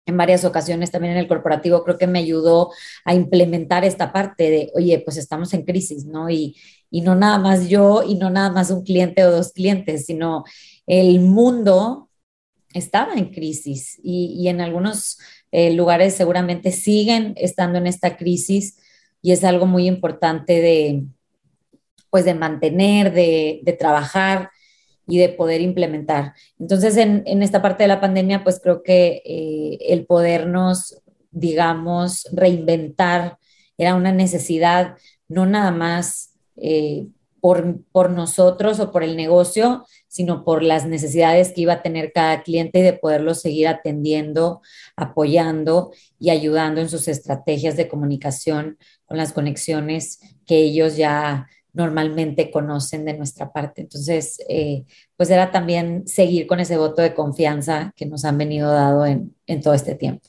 en 0.08 0.16
varias 0.16 0.44
ocasiones 0.44 0.90
también 0.90 1.12
en 1.14 1.20
el 1.20 1.28
corporativo, 1.28 1.84
creo 1.84 1.98
que 1.98 2.06
me 2.06 2.18
ayudó 2.18 2.70
a 3.04 3.14
implementar 3.14 3.84
esta 3.84 4.12
parte 4.12 4.50
de, 4.50 4.70
oye, 4.74 5.00
pues 5.00 5.16
estamos 5.16 5.52
en 5.54 5.64
crisis, 5.64 6.04
¿no? 6.06 6.30
Y, 6.30 6.56
y 6.90 7.02
no 7.02 7.14
nada 7.14 7.38
más 7.38 7.68
yo 7.68 8.02
y 8.02 8.14
no 8.14 8.30
nada 8.30 8.50
más 8.50 8.70
un 8.70 8.82
cliente 8.82 9.24
o 9.24 9.30
dos 9.30 9.52
clientes, 9.52 10.06
sino 10.06 10.44
el 10.86 11.20
mundo 11.20 12.08
estaba 12.74 13.14
en 13.14 13.30
crisis 13.30 13.98
y, 14.02 14.48
en 14.48 14.60
algunos 14.60 15.18
eh, 15.52 15.72
lugares 15.72 16.14
seguramente 16.14 16.72
siguen 16.72 17.34
estando 17.36 17.78
en 17.78 17.86
esta 17.86 18.16
crisis 18.16 18.78
y 19.22 19.32
es 19.32 19.44
algo 19.44 19.66
muy 19.66 19.86
importante 19.86 20.60
de, 20.60 21.04
pues 22.10 22.24
de 22.24 22.34
mantener, 22.34 23.12
de, 23.12 23.76
trabajar 23.78 24.50
y 25.08 25.18
de 25.18 25.30
poder 25.30 25.62
implementar. 25.62 26.34
Entonces, 26.58 26.96
en, 26.96 27.24
esta 27.42 27.62
parte 27.62 27.84
de 27.84 27.88
la 27.88 28.00
pandemia, 28.00 28.44
pues 28.44 28.60
creo 28.62 28.82
que 28.82 29.22
eh, 29.24 29.78
el 29.88 30.04
podernos, 30.06 31.00
digamos, 31.30 32.28
reinventar 32.32 33.38
era 33.78 33.94
una 33.94 34.12
necesidad, 34.12 34.96
no 35.28 35.46
nada 35.46 35.70
más 35.70 36.34
eh, 36.56 37.06
por, 37.40 37.82
por 37.90 38.10
nosotros 38.10 38.80
o 38.80 38.92
por 38.92 39.02
el 39.02 39.16
negocio, 39.16 39.86
sino 40.08 40.44
por 40.44 40.62
las 40.62 40.86
necesidades 40.86 41.52
que 41.52 41.62
iba 41.62 41.74
a 41.74 41.82
tener 41.82 42.12
cada 42.12 42.42
cliente 42.42 42.80
y 42.80 42.82
de 42.82 42.92
poderlo 42.92 43.34
seguir 43.34 43.68
atendiendo, 43.68 44.60
apoyando 44.96 45.92
y 46.18 46.30
ayudando 46.30 46.80
en 46.80 46.88
sus 46.88 47.08
estrategias 47.08 47.76
de 47.76 47.88
comunicación 47.88 48.78
con 49.06 49.16
las 49.16 49.32
conexiones 49.32 50.18
que 50.44 50.58
ellos 50.58 50.96
ya 50.96 51.46
normalmente 51.72 52.50
conocen 52.50 53.04
de 53.04 53.16
nuestra 53.16 53.52
parte. 53.52 53.82
Entonces, 53.82 54.38
eh, 54.48 54.84
pues 55.16 55.30
era 55.30 55.50
también 55.50 56.06
seguir 56.06 56.46
con 56.46 56.60
ese 56.60 56.76
voto 56.76 57.02
de 57.02 57.14
confianza 57.14 57.92
que 57.96 58.06
nos 58.06 58.24
han 58.24 58.38
venido 58.38 58.70
dado 58.70 59.06
en, 59.06 59.34
en 59.46 59.60
todo 59.60 59.74
este 59.74 59.94
tiempo. 59.94 60.28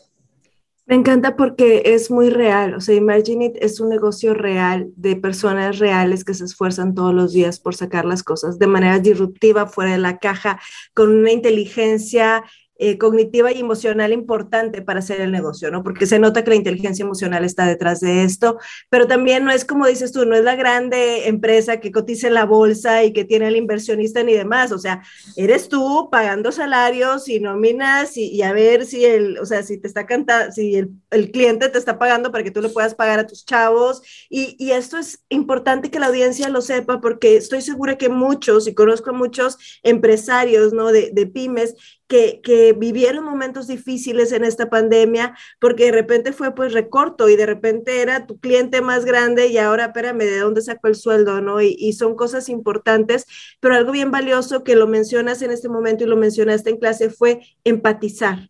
Me 0.89 0.95
encanta 0.95 1.35
porque 1.35 1.83
es 1.85 2.09
muy 2.09 2.31
real, 2.31 2.73
o 2.73 2.81
sea, 2.81 2.95
Imagine 2.95 3.45
It 3.45 3.57
es 3.61 3.79
un 3.79 3.89
negocio 3.89 4.33
real 4.33 4.89
de 4.95 5.15
personas 5.15 5.77
reales 5.77 6.23
que 6.23 6.33
se 6.33 6.45
esfuerzan 6.45 6.95
todos 6.95 7.13
los 7.13 7.31
días 7.31 7.59
por 7.59 7.75
sacar 7.75 8.05
las 8.05 8.23
cosas 8.23 8.57
de 8.57 8.65
manera 8.65 8.97
disruptiva, 8.97 9.67
fuera 9.67 9.91
de 9.91 9.99
la 9.99 10.17
caja, 10.17 10.59
con 10.95 11.15
una 11.15 11.31
inteligencia 11.31 12.43
eh, 12.81 12.97
cognitiva 12.97 13.51
y 13.51 13.59
emocional 13.59 14.13
importante 14.13 14.81
para 14.81 14.99
hacer 14.99 15.19
el 15.19 15.33
negocio, 15.33 15.69
¿no? 15.69 15.83
Porque 15.83 16.05
se 16.05 16.17
nota 16.17 16.45
que 16.45 16.51
la 16.51 16.55
inteligencia 16.55 17.03
emocional 17.03 17.43
está 17.43 17.65
detrás 17.65 17.99
de 17.99 18.23
esto, 18.23 18.57
pero 18.89 19.05
también 19.05 19.43
no 19.43 19.51
es 19.51 19.65
como 19.65 19.85
dices 19.85 20.13
tú, 20.13 20.25
no 20.25 20.33
es 20.33 20.45
la 20.45 20.55
grande 20.55 21.27
empresa 21.27 21.81
que 21.81 21.91
cotiza 21.91 22.27
en 22.27 22.35
la 22.35 22.45
bolsa 22.45 23.03
y 23.03 23.11
que 23.11 23.25
tiene 23.25 23.47
al 23.47 23.57
inversionista 23.57 24.23
ni 24.23 24.33
demás, 24.33 24.71
o 24.71 24.79
sea, 24.79 25.01
eres 25.35 25.67
tú 25.67 26.07
pagando 26.09 26.53
salarios 26.53 27.27
y 27.27 27.41
nóminas 27.41 28.15
y, 28.15 28.41
a 28.43 28.53
ver 28.53 28.85
si 28.85 29.03
el, 29.03 29.37
o 29.39 29.45
sea, 29.45 29.61
si 29.61 29.77
te 29.77 29.87
está 29.87 30.05
cantando, 30.05 30.53
si 30.53 30.75
el, 30.75 31.31
cliente 31.31 31.67
te 31.67 31.77
está 31.77 31.99
pagando 31.99 32.31
para 32.31 32.45
que 32.45 32.51
tú 32.51 32.61
le 32.61 32.69
puedas 32.69 32.95
pagar 32.95 33.19
a 33.19 33.27
tus 33.27 33.45
chavos 33.45 34.01
y, 34.29 34.55
y 34.57 34.71
esto 34.71 34.97
es 34.97 35.25
importante 35.27 35.91
que 35.91 35.99
la 35.99 36.07
audiencia 36.07 36.47
lo 36.47 36.61
sepa 36.61 37.01
porque 37.01 37.35
estoy 37.35 37.61
segura 37.61 37.97
que 37.97 38.07
muchos, 38.07 38.67
y 38.67 38.73
conozco 38.73 39.09
a 39.09 39.13
muchos 39.13 39.57
empresarios, 39.83 40.71
¿no? 40.71 40.93
De, 40.93 41.11
de 41.11 41.27
pymes 41.27 41.75
que, 42.09 42.75
vivieron 42.77 43.23
momentos 43.23 43.67
difíciles 43.67 44.31
en 44.31 44.43
esta 44.43 44.69
pandemia, 44.69 45.37
porque 45.59 45.85
de 45.85 45.91
repente 45.91 46.33
fue 46.33 46.53
pues 46.55 46.73
recorto 46.73 47.29
y 47.29 47.35
de 47.35 47.45
repente 47.45 48.01
era 48.01 48.25
tu 48.25 48.39
cliente 48.39 48.81
más 48.81 49.05
grande 49.05 49.47
y 49.47 49.57
ahora 49.57 49.85
espérame, 49.85 50.17
¿de 50.19 50.39
dónde 50.39 50.61
sacó 50.61 50.87
el 50.87 50.95
sueldo? 50.95 51.39
¿no? 51.41 51.61
Y, 51.61 51.75
y 51.79 51.93
son 51.93 52.15
cosas 52.15 52.49
importantes, 52.49 53.25
pero 53.59 53.75
algo 53.75 53.91
bien 53.91 54.11
valioso 54.11 54.63
que 54.63 54.75
lo 54.75 54.87
mencionas 54.87 55.41
en 55.43 55.51
este 55.51 55.69
momento 55.69 56.03
y 56.03 56.07
lo 56.07 56.17
mencionaste 56.17 56.71
en 56.71 56.77
clase 56.77 57.09
fue 57.11 57.41
empatizar, 57.63 58.49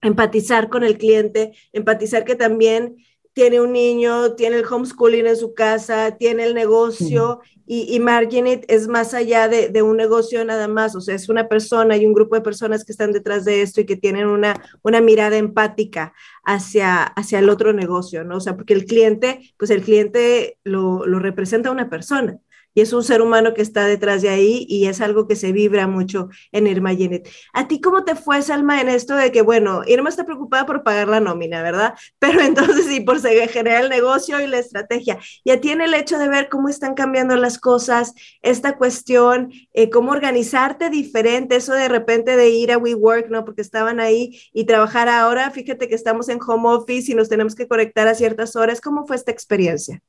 empatizar 0.00 0.68
con 0.68 0.84
el 0.84 0.96
cliente, 0.96 1.52
empatizar 1.72 2.24
que 2.24 2.36
también 2.36 2.96
tiene 3.36 3.60
un 3.60 3.70
niño, 3.70 4.32
tiene 4.32 4.56
el 4.56 4.64
homeschooling 4.64 5.26
en 5.26 5.36
su 5.36 5.52
casa, 5.52 6.12
tiene 6.12 6.44
el 6.44 6.54
negocio 6.54 7.40
y, 7.66 7.94
y 7.94 8.00
Marginit 8.00 8.64
es 8.66 8.88
más 8.88 9.12
allá 9.12 9.46
de, 9.46 9.82
un 9.82 9.98
negocio 9.98 10.42
nada 10.42 10.68
más, 10.68 10.96
o 10.96 11.02
sea, 11.02 11.14
es 11.14 11.28
una 11.28 11.46
persona 11.46 11.98
y 11.98 12.06
un 12.06 12.14
grupo 12.14 12.34
de 12.34 12.40
personas 12.40 12.82
que 12.82 12.92
están 12.92 13.12
detrás 13.12 13.44
de 13.44 13.60
esto 13.60 13.82
y 13.82 13.84
que 13.84 13.96
tienen 13.96 14.26
una, 14.26 14.54
una 14.80 15.02
mirada 15.02 15.36
empática 15.36 16.14
hacia, 16.44 17.02
hacia 17.02 17.40
el 17.40 17.50
otro 17.50 17.74
negocio, 17.74 18.24
¿no? 18.24 18.38
O 18.38 18.40
sea, 18.40 18.56
porque 18.56 18.72
el 18.72 18.86
cliente, 18.86 19.52
pues 19.58 19.70
el 19.70 19.82
cliente 19.82 20.56
lo, 20.64 21.04
lo 21.04 21.18
representa 21.18 21.70
una 21.70 21.90
persona 21.90 22.40
y 22.76 22.82
es 22.82 22.92
un 22.92 23.02
ser 23.02 23.22
humano 23.22 23.54
que 23.54 23.62
está 23.62 23.86
detrás 23.86 24.20
de 24.20 24.28
ahí 24.28 24.66
y 24.68 24.86
es 24.86 25.00
algo 25.00 25.26
que 25.26 25.34
se 25.34 25.50
vibra 25.50 25.86
mucho 25.86 26.28
en 26.52 26.66
Irma 26.66 26.94
Jenet. 26.94 27.26
¿A 27.54 27.68
ti 27.68 27.80
cómo 27.80 28.04
te 28.04 28.14
fue, 28.14 28.42
Salma, 28.42 28.82
en 28.82 28.90
esto 28.90 29.16
de 29.16 29.32
que, 29.32 29.40
bueno, 29.40 29.80
Irma 29.86 30.10
está 30.10 30.26
preocupada 30.26 30.66
por 30.66 30.82
pagar 30.82 31.08
la 31.08 31.18
nómina, 31.18 31.62
¿verdad? 31.62 31.94
Pero 32.18 32.42
entonces 32.42 32.84
sí, 32.84 33.00
por 33.00 33.18
generar 33.48 33.84
el 33.84 33.90
negocio 33.90 34.40
y 34.40 34.46
la 34.46 34.58
estrategia. 34.58 35.18
Y 35.44 35.50
a 35.50 35.60
ti 35.60 35.70
en 35.70 35.80
el 35.80 35.94
hecho 35.94 36.18
de 36.18 36.28
ver 36.28 36.48
cómo 36.48 36.68
están 36.68 36.94
cambiando 36.94 37.36
las 37.36 37.58
cosas, 37.58 38.14
esta 38.42 38.76
cuestión, 38.76 39.52
eh, 39.72 39.90
cómo 39.90 40.12
organizarte 40.12 40.90
diferente, 40.90 41.56
eso 41.56 41.74
de 41.74 41.88
repente 41.88 42.36
de 42.36 42.50
ir 42.50 42.72
a 42.72 42.78
WeWork, 42.78 43.28
¿no? 43.28 43.44
Porque 43.44 43.62
estaban 43.62 44.00
ahí 44.00 44.40
y 44.52 44.64
trabajar 44.64 45.08
ahora, 45.08 45.50
fíjate 45.50 45.88
que 45.88 45.94
estamos 45.94 46.28
en 46.28 46.40
home 46.46 46.68
office 46.68 47.12
y 47.12 47.14
nos 47.14 47.28
tenemos 47.28 47.54
que 47.54 47.68
conectar 47.68 48.08
a 48.08 48.14
ciertas 48.14 48.56
horas. 48.56 48.80
¿Cómo 48.80 49.06
fue 49.06 49.16
esta 49.16 49.30
experiencia? 49.32 50.02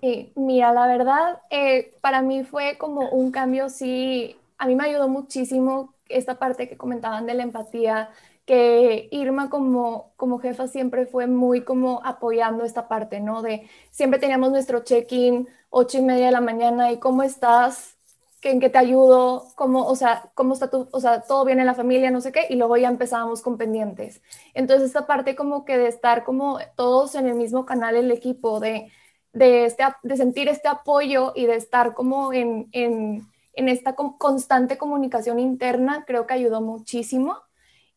Sí, 0.00 0.32
mira, 0.34 0.72
la 0.72 0.86
verdad, 0.86 1.42
eh, 1.50 1.94
para 2.00 2.22
mí 2.22 2.42
fue 2.42 2.78
como 2.78 3.10
un 3.10 3.30
cambio, 3.30 3.68
sí, 3.68 4.36
a 4.56 4.66
mí 4.66 4.74
me 4.74 4.84
ayudó 4.84 5.08
muchísimo 5.08 5.94
esta 6.08 6.38
parte 6.38 6.68
que 6.68 6.78
comentaban 6.78 7.26
de 7.26 7.34
la 7.34 7.42
empatía, 7.42 8.10
que 8.50 9.08
Irma 9.12 9.48
como, 9.48 10.12
como 10.16 10.40
jefa 10.40 10.66
siempre 10.66 11.06
fue 11.06 11.28
muy 11.28 11.62
como 11.62 12.00
apoyando 12.04 12.64
esta 12.64 12.88
parte, 12.88 13.20
¿no? 13.20 13.42
De 13.42 13.68
siempre 13.92 14.18
teníamos 14.18 14.50
nuestro 14.50 14.80
check-in, 14.80 15.48
ocho 15.70 15.98
y 15.98 16.02
media 16.02 16.26
de 16.26 16.32
la 16.32 16.40
mañana, 16.40 16.90
y 16.90 16.98
cómo 16.98 17.22
estás, 17.22 17.96
¿en 18.42 18.58
qué 18.58 18.68
te 18.68 18.78
ayudo? 18.78 19.46
¿Cómo, 19.54 19.86
o 19.86 19.94
sea, 19.94 20.32
cómo 20.34 20.54
está 20.54 20.68
tu, 20.68 20.88
o 20.90 21.00
sea, 21.00 21.20
todo 21.22 21.44
bien 21.44 21.60
en 21.60 21.66
la 21.66 21.74
familia, 21.74 22.10
no 22.10 22.20
sé 22.20 22.32
qué? 22.32 22.46
Y 22.50 22.56
luego 22.56 22.76
ya 22.76 22.88
empezábamos 22.88 23.40
con 23.40 23.56
pendientes. 23.56 24.20
Entonces, 24.52 24.88
esta 24.88 25.06
parte 25.06 25.36
como 25.36 25.64
que 25.64 25.78
de 25.78 25.86
estar 25.86 26.24
como 26.24 26.58
todos 26.76 27.14
en 27.14 27.28
el 27.28 27.34
mismo 27.36 27.64
canal, 27.66 27.94
el 27.94 28.10
equipo, 28.10 28.58
de 28.58 28.90
de, 29.32 29.64
este, 29.66 29.84
de 30.02 30.16
sentir 30.16 30.48
este 30.48 30.66
apoyo 30.66 31.32
y 31.36 31.46
de 31.46 31.54
estar 31.54 31.94
como 31.94 32.32
en, 32.32 32.68
en, 32.72 33.28
en 33.52 33.68
esta 33.68 33.94
constante 33.94 34.76
comunicación 34.76 35.38
interna, 35.38 36.04
creo 36.04 36.26
que 36.26 36.34
ayudó 36.34 36.60
muchísimo. 36.60 37.36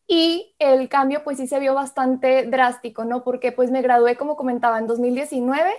Y 0.06 0.54
el 0.58 0.88
cambio 0.88 1.24
pues 1.24 1.38
sí 1.38 1.46
se 1.46 1.58
vio 1.58 1.74
bastante 1.74 2.44
drástico, 2.46 3.04
¿no? 3.04 3.24
Porque 3.24 3.52
pues 3.52 3.70
me 3.70 3.82
gradué, 3.82 4.16
como 4.16 4.36
comentaba, 4.36 4.78
en 4.78 4.86
2019 4.86 5.72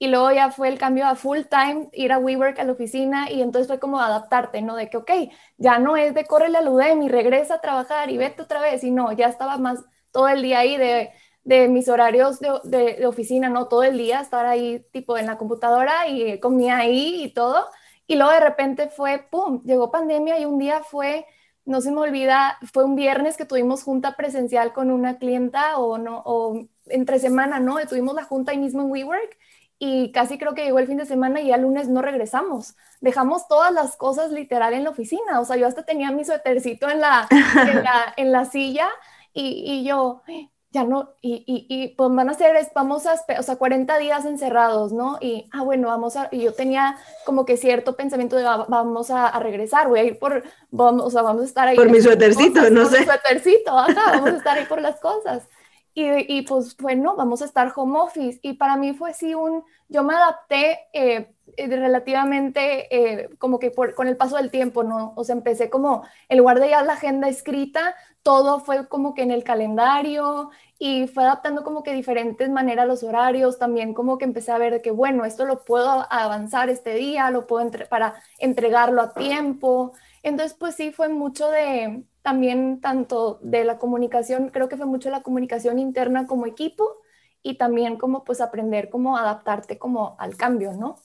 y 0.00 0.08
luego 0.08 0.30
ya 0.32 0.50
fue 0.50 0.68
el 0.68 0.78
cambio 0.78 1.06
a 1.06 1.16
full 1.16 1.40
time, 1.50 1.88
ir 1.92 2.12
a 2.12 2.18
WeWork 2.18 2.58
a 2.58 2.64
la 2.64 2.72
oficina 2.72 3.30
y 3.30 3.42
entonces 3.42 3.66
fue 3.68 3.80
como 3.80 4.00
adaptarte, 4.00 4.62
¿no? 4.62 4.76
De 4.76 4.88
que, 4.90 4.96
ok, 4.96 5.10
ya 5.56 5.78
no 5.78 5.96
es 5.96 6.14
de 6.14 6.24
córrele 6.24 6.58
al 6.58 6.68
UDEM 6.68 7.08
regresa 7.08 7.54
a 7.54 7.60
trabajar 7.60 8.10
y 8.10 8.16
vete 8.18 8.42
otra 8.42 8.60
vez, 8.60 8.84
y 8.84 8.90
no, 8.92 9.12
ya 9.12 9.26
estaba 9.28 9.58
más 9.58 9.80
todo 10.12 10.28
el 10.28 10.42
día 10.42 10.60
ahí 10.60 10.76
de 10.76 11.10
de 11.48 11.66
mis 11.68 11.88
horarios 11.88 12.40
de, 12.40 12.60
de, 12.64 13.06
oficina, 13.06 13.48
¿no? 13.48 13.68
Todo 13.68 13.82
el 13.82 13.96
día 13.96 14.20
estar 14.20 14.44
ahí 14.44 14.84
tipo 14.92 15.16
en 15.16 15.24
la 15.24 15.38
computadora 15.38 16.06
y 16.06 16.38
comía 16.40 16.76
ahí 16.76 17.24
y 17.24 17.32
todo. 17.32 17.66
Y 18.06 18.16
luego 18.16 18.32
de 18.32 18.40
repente 18.40 18.88
fue, 18.90 19.26
¡pum!, 19.30 19.62
llegó 19.64 19.90
pandemia 19.90 20.38
y 20.38 20.44
un 20.44 20.58
día 20.58 20.82
fue, 20.82 21.24
no 21.68 21.80
se 21.82 21.90
me 21.92 22.00
olvida, 22.00 22.58
fue 22.72 22.84
un 22.84 22.96
viernes 22.96 23.36
que 23.36 23.44
tuvimos 23.44 23.82
junta 23.82 24.16
presencial 24.16 24.72
con 24.72 24.90
una 24.90 25.18
clienta 25.18 25.78
o, 25.78 25.98
no, 25.98 26.22
o 26.24 26.66
entre 26.86 27.18
semana, 27.18 27.60
¿no? 27.60 27.76
Tuvimos 27.88 28.14
la 28.14 28.24
junta 28.24 28.52
ahí 28.52 28.58
mismo 28.58 28.82
en 28.82 28.90
WeWork 28.90 29.38
y 29.78 30.10
casi 30.12 30.38
creo 30.38 30.54
que 30.54 30.64
llegó 30.64 30.78
el 30.78 30.86
fin 30.86 30.96
de 30.96 31.06
semana 31.06 31.40
y 31.40 31.48
ya 31.48 31.56
lunes 31.58 31.88
no 31.88 32.02
regresamos. 32.02 32.74
Dejamos 33.00 33.46
todas 33.48 33.72
las 33.72 33.96
cosas 33.96 34.32
literal 34.32 34.72
en 34.74 34.84
la 34.84 34.90
oficina. 34.90 35.40
O 35.40 35.44
sea, 35.44 35.56
yo 35.56 35.66
hasta 35.66 35.84
tenía 35.84 36.10
mi 36.10 36.24
suétercito 36.24 36.88
en 36.88 37.00
la, 37.00 37.28
en 37.30 37.84
la, 37.84 38.14
en 38.16 38.32
la 38.32 38.44
silla 38.46 38.88
y, 39.32 39.62
y 39.64 39.84
yo, 39.84 40.22
ya 40.70 40.84
no, 40.84 41.14
y, 41.22 41.44
y, 41.46 41.66
y, 41.68 41.88
pues 41.94 42.10
van 42.10 42.28
a 42.28 42.34
ser, 42.34 42.56
vamos 42.74 43.06
a, 43.06 43.14
o 43.38 43.42
sea, 43.42 43.56
40 43.56 43.96
días 43.98 44.26
encerrados, 44.26 44.92
¿no? 44.92 45.16
Y, 45.20 45.48
ah, 45.52 45.62
bueno, 45.62 45.88
vamos 45.88 46.16
a, 46.16 46.28
y 46.30 46.42
yo 46.42 46.52
tenía 46.52 46.98
como 47.24 47.46
que 47.46 47.56
cierto 47.56 47.96
pensamiento 47.96 48.36
de 48.36 48.42
vamos 48.42 49.10
a, 49.10 49.38
regresar, 49.40 49.88
voy 49.88 50.00
a 50.00 50.04
ir 50.04 50.18
por, 50.18 50.44
vamos, 50.70 51.06
o 51.06 51.10
sea, 51.10 51.22
vamos 51.22 51.42
a 51.42 51.46
estar 51.46 51.68
ahí. 51.68 51.76
Por 51.76 51.90
mi 51.90 52.02
suétercito, 52.02 52.68
no 52.68 52.84
sé. 52.84 52.90
Por 52.90 53.00
mi 53.00 53.06
suétercito, 53.06 53.78
ajá, 53.78 53.94
vamos 54.12 54.30
a 54.30 54.36
estar 54.36 54.58
ahí 54.58 54.66
por 54.66 54.82
las 54.82 55.00
cosas. 55.00 55.48
Y, 55.94 56.38
y, 56.38 56.42
pues, 56.42 56.76
bueno, 56.76 57.16
vamos 57.16 57.40
a 57.42 57.46
estar 57.46 57.72
home 57.74 57.98
office. 57.98 58.38
Y 58.42 58.52
para 58.52 58.76
mí 58.76 58.92
fue 58.92 59.10
así 59.10 59.34
un, 59.34 59.64
yo 59.88 60.04
me 60.04 60.14
adapté 60.14 60.80
eh, 60.92 61.32
relativamente 61.56 62.94
eh, 62.94 63.30
como 63.38 63.58
que 63.58 63.70
por, 63.70 63.94
con 63.94 64.06
el 64.06 64.16
paso 64.16 64.36
del 64.36 64.50
tiempo, 64.50 64.84
¿no? 64.84 65.12
O 65.16 65.24
sea, 65.24 65.34
empecé 65.34 65.70
como, 65.70 66.04
en 66.28 66.38
lugar 66.38 66.60
de 66.60 66.70
ya 66.70 66.82
la 66.82 66.92
agenda 66.92 67.28
escrita, 67.28 67.96
todo 68.28 68.60
fue 68.60 68.86
como 68.88 69.14
que 69.14 69.22
en 69.22 69.30
el 69.30 69.42
calendario 69.42 70.50
y 70.78 71.06
fue 71.08 71.24
adaptando 71.24 71.64
como 71.64 71.82
que 71.82 71.94
diferentes 71.94 72.50
maneras 72.50 72.86
los 72.86 73.02
horarios, 73.02 73.58
también 73.58 73.94
como 73.94 74.18
que 74.18 74.26
empecé 74.26 74.52
a 74.52 74.58
ver 74.58 74.82
que, 74.82 74.90
bueno, 74.90 75.24
esto 75.24 75.46
lo 75.46 75.64
puedo 75.64 76.06
avanzar 76.12 76.68
este 76.68 76.92
día, 76.94 77.30
lo 77.30 77.46
puedo 77.46 77.66
para 77.88 78.22
entregarlo 78.38 79.00
a 79.00 79.14
tiempo. 79.14 79.94
Entonces, 80.22 80.54
pues 80.58 80.74
sí, 80.74 80.92
fue 80.92 81.08
mucho 81.08 81.50
de 81.50 82.04
también 82.20 82.82
tanto 82.82 83.38
de 83.40 83.64
la 83.64 83.78
comunicación, 83.78 84.50
creo 84.50 84.68
que 84.68 84.76
fue 84.76 84.84
mucho 84.86 85.08
la 85.08 85.22
comunicación 85.22 85.78
interna 85.78 86.26
como 86.26 86.44
equipo 86.44 86.98
y 87.42 87.56
también 87.56 87.96
como 87.96 88.24
pues 88.24 88.42
aprender 88.42 88.90
cómo 88.90 89.16
adaptarte 89.16 89.78
como 89.78 90.16
al 90.18 90.36
cambio, 90.36 90.74
¿no? 90.74 90.96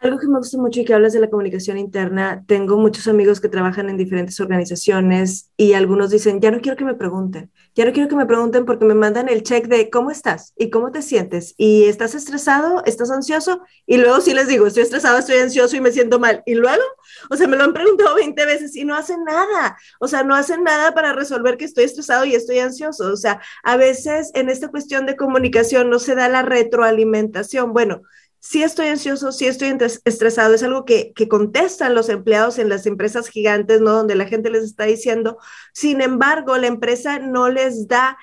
Algo 0.00 0.18
que 0.18 0.28
me 0.28 0.38
gusta 0.38 0.56
mucho 0.56 0.80
y 0.80 0.86
que 0.86 0.94
hablas 0.94 1.12
de 1.12 1.20
la 1.20 1.28
comunicación 1.28 1.76
interna, 1.76 2.42
tengo 2.46 2.78
muchos 2.78 3.06
amigos 3.06 3.38
que 3.38 3.50
trabajan 3.50 3.90
en 3.90 3.98
diferentes 3.98 4.40
organizaciones 4.40 5.50
y 5.58 5.74
algunos 5.74 6.08
dicen, 6.08 6.40
ya 6.40 6.50
no 6.50 6.62
quiero 6.62 6.78
que 6.78 6.86
me 6.86 6.94
pregunten, 6.94 7.52
ya 7.74 7.84
no 7.84 7.92
quiero 7.92 8.08
que 8.08 8.16
me 8.16 8.24
pregunten 8.24 8.64
porque 8.64 8.86
me 8.86 8.94
mandan 8.94 9.28
el 9.28 9.42
check 9.42 9.66
de 9.66 9.90
cómo 9.90 10.10
estás 10.10 10.54
y 10.56 10.70
cómo 10.70 10.90
te 10.90 11.02
sientes 11.02 11.54
y 11.58 11.84
estás 11.84 12.14
estresado, 12.14 12.82
estás 12.86 13.10
ansioso 13.10 13.60
y 13.84 13.98
luego 13.98 14.22
sí 14.22 14.32
les 14.32 14.48
digo, 14.48 14.66
estoy 14.66 14.84
estresado, 14.84 15.18
estoy 15.18 15.36
ansioso 15.36 15.76
y 15.76 15.82
me 15.82 15.92
siento 15.92 16.18
mal 16.18 16.42
y 16.46 16.54
luego, 16.54 16.82
o 17.28 17.36
sea, 17.36 17.46
me 17.46 17.58
lo 17.58 17.64
han 17.64 17.74
preguntado 17.74 18.14
20 18.14 18.46
veces 18.46 18.74
y 18.76 18.86
no 18.86 18.96
hacen 18.96 19.22
nada, 19.24 19.76
o 19.98 20.08
sea, 20.08 20.22
no 20.22 20.34
hacen 20.34 20.64
nada 20.64 20.94
para 20.94 21.12
resolver 21.12 21.58
que 21.58 21.66
estoy 21.66 21.84
estresado 21.84 22.24
y 22.24 22.34
estoy 22.34 22.58
ansioso, 22.60 23.12
o 23.12 23.16
sea, 23.16 23.42
a 23.62 23.76
veces 23.76 24.30
en 24.32 24.48
esta 24.48 24.68
cuestión 24.68 25.04
de 25.04 25.16
comunicación 25.16 25.90
no 25.90 25.98
se 25.98 26.14
da 26.14 26.30
la 26.30 26.40
retroalimentación, 26.40 27.74
bueno, 27.74 28.00
si 28.40 28.62
estoy 28.62 28.88
ansioso, 28.88 29.32
si 29.32 29.46
estoy 29.46 29.76
estresado, 30.04 30.54
es 30.54 30.62
algo 30.62 30.84
que, 30.84 31.12
que, 31.14 31.28
contestan 31.28 31.94
los 31.94 32.08
empleados 32.08 32.58
en 32.58 32.70
las 32.70 32.86
empresas 32.86 33.28
gigantes, 33.28 33.80
¿no? 33.82 33.92
Donde 33.92 34.14
la 34.14 34.26
gente 34.26 34.50
les 34.50 34.64
está 34.64 34.84
diciendo, 34.84 35.36
sin 35.74 36.00
embargo, 36.00 36.56
la 36.56 36.66
empresa 36.66 37.18
no 37.18 37.50
les 37.50 37.86
da 37.86 38.16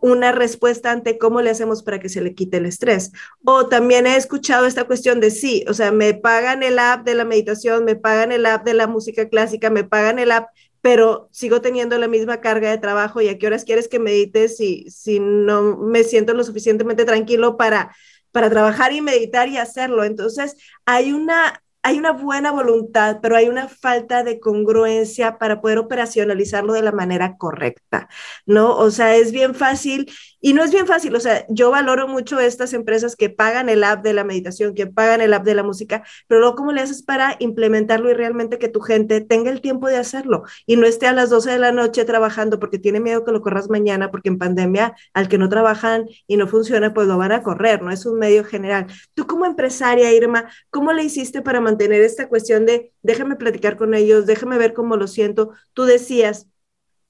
una 0.00 0.32
respuesta 0.32 0.90
ante 0.90 1.18
cómo 1.18 1.40
le 1.40 1.50
hacemos 1.50 1.82
para 1.82 2.00
que 2.00 2.08
se 2.08 2.20
le 2.20 2.34
quite 2.34 2.58
el 2.58 2.66
estrés. 2.66 3.12
O 3.44 3.66
también 3.66 4.06
he 4.06 4.16
escuchado 4.16 4.66
esta 4.66 4.84
cuestión 4.84 5.20
de 5.20 5.30
sí, 5.30 5.64
o 5.68 5.74
sea, 5.74 5.92
me 5.92 6.14
pagan 6.14 6.62
el 6.62 6.78
app 6.78 7.04
de 7.04 7.14
la 7.14 7.24
meditación, 7.24 7.84
me 7.84 7.96
pagan 7.96 8.32
el 8.32 8.46
app 8.46 8.64
de 8.64 8.74
la 8.74 8.86
música 8.86 9.28
clásica, 9.28 9.70
me 9.70 9.84
pagan 9.84 10.18
el 10.18 10.32
app, 10.32 10.48
pero 10.80 11.28
sigo 11.32 11.60
teniendo 11.60 11.98
la 11.98 12.08
misma 12.08 12.40
carga 12.40 12.70
de 12.70 12.78
trabajo 12.78 13.20
y 13.20 13.28
a 13.28 13.38
qué 13.38 13.46
horas 13.46 13.64
quieres 13.64 13.88
que 13.88 13.98
medites 13.98 14.56
si, 14.56 14.88
si 14.90 15.20
no 15.20 15.76
me 15.76 16.04
siento 16.04 16.32
lo 16.34 16.44
suficientemente 16.44 17.04
tranquilo 17.04 17.56
para 17.56 17.94
para 18.32 18.50
trabajar 18.50 18.92
y 18.92 19.00
meditar 19.00 19.48
y 19.48 19.56
hacerlo. 19.58 20.04
Entonces, 20.04 20.56
hay 20.84 21.12
una, 21.12 21.62
hay 21.82 21.98
una 21.98 22.12
buena 22.12 22.50
voluntad, 22.52 23.18
pero 23.22 23.36
hay 23.36 23.48
una 23.48 23.68
falta 23.68 24.22
de 24.22 24.40
congruencia 24.40 25.38
para 25.38 25.60
poder 25.60 25.78
operacionalizarlo 25.78 26.72
de 26.72 26.82
la 26.82 26.92
manera 26.92 27.36
correcta, 27.36 28.08
¿no? 28.46 28.76
O 28.76 28.90
sea, 28.90 29.16
es 29.16 29.32
bien 29.32 29.54
fácil 29.54 30.10
y 30.40 30.52
no 30.54 30.62
es 30.62 30.72
bien 30.72 30.86
fácil, 30.86 31.14
o 31.14 31.20
sea, 31.20 31.44
yo 31.48 31.70
valoro 31.70 32.08
mucho 32.08 32.40
estas 32.40 32.72
empresas 32.72 33.16
que 33.16 33.30
pagan 33.30 33.68
el 33.68 33.84
app 33.84 34.02
de 34.02 34.12
la 34.12 34.24
meditación, 34.24 34.74
que 34.74 34.86
pagan 34.86 35.20
el 35.20 35.34
app 35.34 35.44
de 35.44 35.54
la 35.54 35.62
música, 35.62 36.02
pero 36.26 36.40
luego, 36.40 36.56
¿cómo 36.56 36.72
le 36.72 36.80
haces 36.80 37.02
para 37.02 37.36
implementarlo 37.38 38.10
y 38.10 38.14
realmente 38.14 38.58
que 38.58 38.68
tu 38.68 38.80
gente 38.80 39.20
tenga 39.20 39.50
el 39.50 39.60
tiempo 39.60 39.88
de 39.88 39.96
hacerlo 39.96 40.44
y 40.66 40.76
no 40.76 40.86
esté 40.86 41.06
a 41.06 41.12
las 41.12 41.30
12 41.30 41.50
de 41.52 41.58
la 41.58 41.72
noche 41.72 42.04
trabajando 42.04 42.58
porque 42.58 42.78
tiene 42.78 43.00
miedo 43.00 43.24
que 43.24 43.32
lo 43.32 43.42
corras 43.42 43.68
mañana, 43.70 44.10
porque 44.10 44.28
en 44.28 44.38
pandemia 44.38 44.94
al 45.14 45.28
que 45.28 45.38
no 45.38 45.48
trabajan 45.48 46.06
y 46.26 46.36
no 46.36 46.46
funciona, 46.46 46.94
pues 46.94 47.06
lo 47.06 47.18
van 47.18 47.32
a 47.32 47.42
correr, 47.42 47.82
¿no? 47.82 47.90
Es 47.90 48.06
un 48.06 48.18
medio 48.18 48.44
general. 48.44 48.86
Tú 49.14 49.26
como 49.26 49.46
empresaria, 49.46 50.12
Irma, 50.12 50.50
¿cómo 50.70 50.92
le 50.92 51.04
hiciste 51.04 51.42
para 51.42 51.60
mantener 51.60 52.02
esta 52.02 52.28
cuestión 52.28 52.66
de 52.66 52.92
déjame 53.02 53.36
platicar 53.36 53.76
con 53.76 53.94
ellos, 53.94 54.26
déjame 54.26 54.58
ver 54.58 54.72
cómo 54.74 54.96
lo 54.96 55.06
siento? 55.06 55.50
Tú 55.72 55.84
decías, 55.84 56.46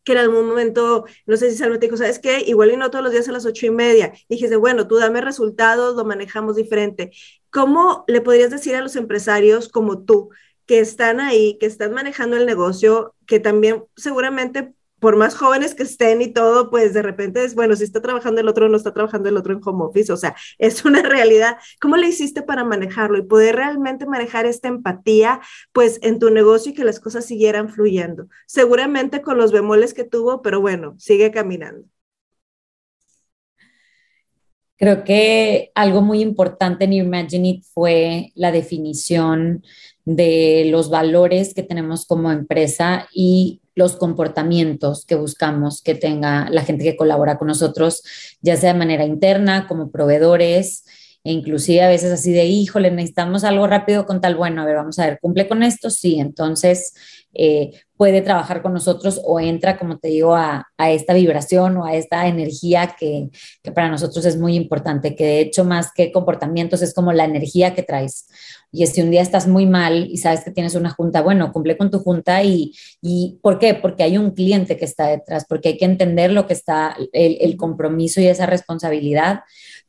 que 0.05 0.13
en 0.13 0.19
algún 0.19 0.47
momento, 0.47 1.05
no 1.27 1.37
sé 1.37 1.51
si 1.51 1.57
Salma 1.57 1.79
te 1.79 1.87
dijo, 1.87 1.97
¿sabes 1.97 2.19
qué? 2.19 2.41
Igual 2.41 2.73
y 2.73 2.77
no 2.77 2.91
todos 2.91 3.05
los 3.05 3.13
días 3.13 3.29
a 3.29 3.33
las 3.33 3.47
ocho 3.47 3.67
y 3.67 3.71
media. 3.71 4.13
Y 4.29 4.35
dijiste, 4.35 4.57
bueno, 4.57 4.87
tú 4.89 4.97
dame 4.97 5.21
resultados, 5.21 5.97
lo 5.97 6.05
manejamos 6.05 6.57
diferente. 6.57 7.11
¿Cómo 7.51 8.05
le 8.07 8.21
podrías 8.21 8.51
decir 8.51 8.75
a 8.77 8.81
los 8.81 8.97
empresarios 8.97 9.69
como 9.69 10.05
tú, 10.05 10.31
que 10.67 10.81
están 10.81 11.21
ahí, 11.21 11.59
que 11.59 11.67
están 11.67 11.93
manejando 11.93 12.37
el 12.37 12.47
negocio, 12.47 13.15
que 13.27 13.41
también 13.41 13.85
seguramente 13.97 14.73
por 15.01 15.17
más 15.17 15.35
jóvenes 15.35 15.75
que 15.75 15.83
estén 15.83 16.23
y 16.23 16.29
todo, 16.29 16.71
pues 16.71 16.95
de 16.95 17.03
repente 17.03 17.43
es, 17.45 17.55
bueno, 17.55 17.75
si 17.77 17.85
está 17.85 18.01
trabajando 18.01 18.41
el 18.41 18.49
otro, 18.49 18.69
no 18.69 18.77
está 18.77 18.93
trabajando 18.93 19.29
el 19.29 19.37
otro 19.37 19.55
en 19.55 19.61
home 19.65 19.85
office, 19.85 20.13
o 20.13 20.17
sea, 20.17 20.37
es 20.59 20.85
una 20.85 21.03
realidad. 21.03 21.57
¿Cómo 21.81 21.97
le 21.97 22.09
hiciste 22.09 22.43
para 22.43 22.65
manejarlo 22.65 23.19
y 23.19 23.23
poder 23.23 23.57
realmente 23.57 24.07
manejar 24.07 24.47
esta 24.47 24.69
empatía, 24.69 25.41
pues 25.73 25.99
en 26.03 26.19
tu 26.19 26.31
negocio 26.31 26.73
y 26.73 26.75
que 26.75 26.85
las 26.85 27.01
cosas 27.01 27.25
siguieran 27.25 27.69
fluyendo? 27.71 28.29
Seguramente 28.47 29.23
con 29.23 29.39
los 29.39 29.53
bemoles 29.53 29.95
que 29.95 30.05
tuvo, 30.05 30.43
pero 30.43 30.61
bueno, 30.61 30.95
sigue 30.99 31.31
caminando. 31.31 31.89
Creo 34.81 35.05
que 35.05 35.73
algo 35.75 36.01
muy 36.01 36.23
importante 36.23 36.85
en 36.87 36.95
Imagine 36.95 37.49
It 37.49 37.65
fue 37.75 38.33
la 38.35 38.51
definición 38.51 39.63
de 40.17 40.67
los 40.67 40.91
valores 40.91 41.55
que 41.55 41.63
tenemos 41.63 42.05
como 42.05 42.33
empresa 42.33 43.09
y 43.15 43.61
los 43.77 43.95
comportamientos 43.95 45.07
que 45.07 45.15
buscamos 45.15 45.83
que 45.83 45.95
tenga 45.95 46.51
la 46.51 46.65
gente 46.65 46.83
que 46.83 46.97
colabora 46.97 47.39
con 47.39 47.47
nosotros, 47.47 48.03
ya 48.43 48.57
sea 48.57 48.73
de 48.73 48.79
manera 48.81 49.05
interna, 49.05 49.69
como 49.69 49.93
proveedores, 49.93 50.85
e 51.23 51.33
inclusive 51.33 51.83
a 51.83 51.89
veces 51.89 52.13
así 52.13 52.33
de, 52.33 52.47
híjole, 52.47 52.91
necesitamos 52.91 53.45
algo 53.45 53.67
rápido 53.67 54.07
con 54.07 54.21
tal, 54.21 54.37
bueno, 54.37 54.63
a 54.63 54.65
ver, 54.65 54.77
vamos 54.77 54.99
a 54.99 55.07
ver, 55.07 55.19
¿cumple 55.21 55.47
con 55.47 55.63
esto? 55.63 55.91
Sí, 55.91 56.19
entonces 56.19 56.95
eh, 57.35 57.73
puede 57.97 58.23
trabajar 58.23 58.63
con 58.63 58.73
nosotros 58.73 59.21
o 59.25 59.39
entra, 59.39 59.79
como 59.79 59.99
te 59.99 60.09
digo, 60.09 60.35
a, 60.35 60.67
esta 60.79 61.13
vibración 61.13 61.77
o 61.77 61.85
a 61.85 61.95
esta 61.95 62.27
energía 62.27 62.97
que, 62.99 63.29
que, 63.63 63.71
para 63.71 63.91
nosotros 63.91 64.25
es 64.25 64.39
muy 64.39 64.57
importante, 64.57 65.15
que 65.15 65.25
de 65.25 65.41
hecho 65.41 65.65
más 65.65 65.93
que 65.95 66.11
comportamientos 66.11 66.81
es 66.81 66.95
como 66.95 67.13
la 67.13 67.25
energía 67.27 67.75
que 67.75 67.83
traes. 67.83 68.27
Y 68.73 68.87
si 68.87 69.03
un 69.03 69.11
día 69.11 69.21
estás 69.21 69.47
muy 69.47 69.67
mal 69.67 70.09
y 70.11 70.17
sabes 70.17 70.43
que 70.43 70.51
tienes 70.51 70.75
una 70.75 70.91
junta, 70.91 71.21
bueno, 71.21 71.53
cumple 71.53 71.77
con 71.77 71.91
tu 71.91 71.99
junta 71.99 72.43
y, 72.43 72.73
y 73.03 73.39
¿por 73.43 73.59
qué? 73.59 73.75
Porque 73.75 74.03
hay 74.05 74.17
un 74.17 74.31
cliente 74.31 74.79
que 74.79 74.87
está 74.87 75.09
detrás, 75.09 75.45
porque 75.47 75.69
hay 75.69 75.77
que 75.77 75.85
entender 75.85 76.33
lo 76.33 76.47
que 76.47 76.55
está, 76.55 76.97
el 77.13 77.57
compromiso 77.57 78.21
y 78.23 78.27
esa 78.27 78.47
responsabilidad, 78.47 79.41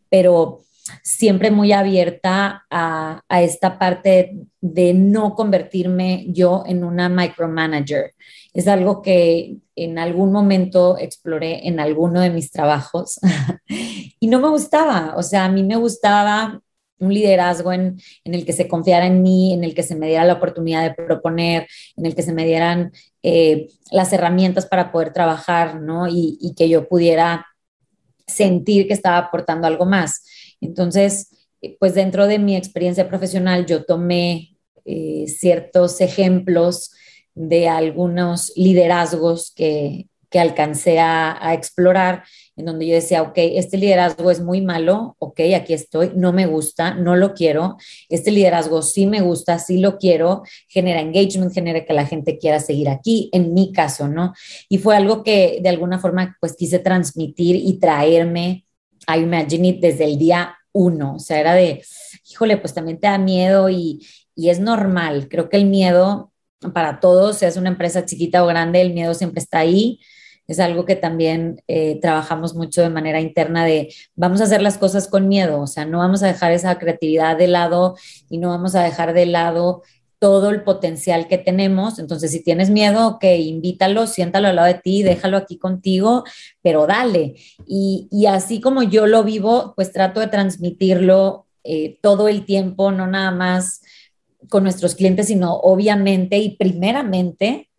pero 0.10 0.66
siempre 1.04 1.52
muy 1.52 1.72
abierta 1.72 2.66
a, 2.70 3.22
esta 3.30 3.78
parte 3.78 4.38
de 4.60 4.94
no 4.94 5.36
convertirme 5.36 6.26
yo 6.30 6.64
en 6.66 6.84
una 6.84 7.10
micromanager. 7.10 8.14
Es 8.54 8.68
algo 8.68 9.02
que 9.02 9.58
en 9.76 9.98
algún 9.98 10.32
momento 10.32 10.98
exploré 10.98 11.68
en 11.68 11.80
alguno 11.80 12.22
de 12.22 12.30
mis 12.30 12.52
trabajos 12.52 13.20
y 14.20 14.28
no 14.28 14.40
me 14.40 14.50
gustaba. 14.50 15.16
O 15.16 15.24
sea, 15.24 15.46
a 15.46 15.50
mí 15.50 15.64
me 15.64 15.76
gustaba 15.76 16.62
un 17.00 17.14
liderazgo 17.14 17.74
en, 17.74 18.00
el 18.26 18.46
que 18.46 18.54
se 18.54 18.68
confiara 18.68 19.08
en 19.08 19.24
mí, 19.24 19.54
en 19.54 19.64
el 19.64 19.74
que 19.74 19.82
se 19.82 19.96
me 19.96 20.08
diera 20.08 20.24
la 20.24 20.34
oportunidad 20.34 20.84
de 20.84 20.94
proponer, 20.94 21.68
en 21.98 22.06
el 22.06 22.14
que 22.14 22.22
se 22.22 22.34
me 22.34 22.46
dieran 22.46 22.92
eh, 23.24 23.68
las 23.92 24.14
herramientas 24.14 24.68
para 24.68 24.92
poder 24.92 25.12
trabajar, 25.12 25.82
¿no? 25.82 26.08
Y, 26.08 26.38
y 26.40 26.54
que 26.54 26.70
yo 26.70 26.88
pudiera 26.88 27.48
sentir 28.28 28.88
que 28.88 28.94
estaba 28.94 29.18
aportando 29.18 29.68
algo 29.68 29.86
más. 29.86 30.24
Entonces, 30.62 31.32
eh, 31.62 31.76
pues 31.80 31.94
dentro 31.94 32.28
de 32.28 32.40
mi 32.40 32.56
experiencia 32.56 33.10
profesional, 33.10 33.66
yo 33.66 33.84
tomé 33.84 34.58
eh, 34.86 35.26
ciertos 35.28 36.02
ejemplos 36.02 36.92
de 37.36 37.70
algunos 37.70 38.52
liderazgos 38.56 39.52
que, 39.56 40.08
alcancé 40.34 40.98
a, 40.98 41.54
explorar, 41.54 42.24
en 42.56 42.66
donde 42.66 42.88
yo 42.88 42.96
decía, 42.96 43.22
ok, 43.22 43.34
este 43.36 43.78
liderazgo 43.78 44.32
es 44.32 44.40
muy 44.40 44.62
malo, 44.62 45.18
ok, 45.20 45.42
aquí 45.54 45.74
estoy, 45.74 46.14
no 46.16 46.32
me 46.32 46.46
gusta, 46.46 46.94
no 46.94 47.18
lo 47.18 47.34
quiero, 47.34 47.76
este 48.08 48.32
liderazgo 48.32 48.82
sí 48.82 49.08
me 49.08 49.20
gusta, 49.20 49.60
sí 49.60 49.80
lo 49.80 49.98
quiero, 49.98 50.44
genera 50.70 51.02
engagement, 51.02 51.54
genera 51.54 51.84
que 51.84 51.92
la 51.92 52.06
gente 52.06 52.38
quiera 52.38 52.62
seguir 52.62 52.88
aquí, 52.88 53.30
en 53.34 53.54
mi 53.54 53.74
caso, 53.74 54.08
¿no? 54.08 54.34
Y 54.70 54.78
fue 54.78 54.96
algo 54.96 55.22
que 55.22 55.60
de 55.62 55.68
alguna 55.68 56.00
forma 56.00 56.38
pues 56.40 56.56
quise 56.56 56.80
transmitir 56.80 57.58
y 57.58 57.78
traerme 57.80 58.64
a 59.08 59.18
Imagine 59.18 59.70
It 59.70 59.82
desde 59.82 60.06
el 60.06 60.18
día 60.18 60.56
uno, 60.74 61.16
o 61.16 61.20
sea, 61.20 61.40
era 61.40 61.54
de, 61.54 61.84
híjole, 62.30 62.58
pues 62.58 62.74
también 62.74 63.00
te 63.00 63.08
da 63.08 63.18
miedo 63.18 63.70
y, 63.70 64.08
y 64.36 64.50
es 64.50 64.60
normal, 64.60 65.28
creo 65.30 65.50
que 65.50 65.58
el 65.58 65.66
miedo 65.66 66.32
para 66.74 67.00
todos, 67.00 67.38
seas 67.38 67.58
una 67.58 67.70
empresa 67.70 68.06
chiquita 68.06 68.44
o 68.44 68.48
grande, 68.48 68.82
el 68.82 68.94
miedo 68.94 69.14
siempre 69.14 69.42
está 69.42 69.60
ahí. 69.60 70.00
Es 70.48 70.60
algo 70.60 70.86
que 70.86 70.96
también 70.96 71.62
eh, 71.68 72.00
trabajamos 72.02 72.56
mucho 72.56 72.82
de 72.82 72.90
manera 72.90 73.22
interna 73.22 73.64
de 73.64 73.94
vamos 74.16 74.42
a 74.42 74.46
hacer 74.46 74.62
las 74.62 74.78
cosas 74.78 75.08
con 75.08 75.28
miedo, 75.28 75.62
o 75.62 75.68
sea, 75.68 75.86
no 75.86 76.00
vamos 76.00 76.24
a 76.24 76.28
dejar 76.28 76.52
esa 76.52 76.78
creatividad 76.78 77.38
de 77.38 77.48
lado 77.48 77.96
y 78.30 78.38
no 78.38 78.50
vamos 78.50 78.76
a 78.76 78.84
dejar 78.84 79.14
de 79.14 79.28
lado 79.28 79.84
todo 80.22 80.52
el 80.52 80.62
potencial 80.62 81.28
que 81.28 81.40
tenemos. 81.40 81.98
Entonces, 81.98 82.30
si 82.30 82.44
tienes 82.44 82.70
miedo, 82.70 83.18
que 83.20 83.40
invítalo, 83.40 84.06
siéntalo 84.06 84.50
al 84.50 84.56
lado 84.58 84.68
de 84.68 84.76
ti, 84.76 85.02
déjalo 85.02 85.36
aquí 85.36 85.58
contigo, 85.58 86.24
pero 86.62 86.86
dale. 86.86 87.38
Y, 87.66 88.08
así 88.28 88.62
como 88.62 88.84
yo 88.84 89.08
lo 89.08 89.24
vivo, 89.24 89.74
pues 89.76 89.92
trato 89.92 90.20
de 90.20 90.28
transmitirlo 90.28 91.48
eh, 91.64 91.98
todo 92.04 92.28
el 92.28 92.46
tiempo, 92.46 92.92
no 92.92 93.08
nada 93.08 93.32
más 93.32 93.82
con 94.48 94.62
nuestros 94.62 94.94
clientes, 94.94 95.26
sino 95.26 95.56
obviamente 95.56 96.38
y 96.38 96.56
primeramente 96.56 97.72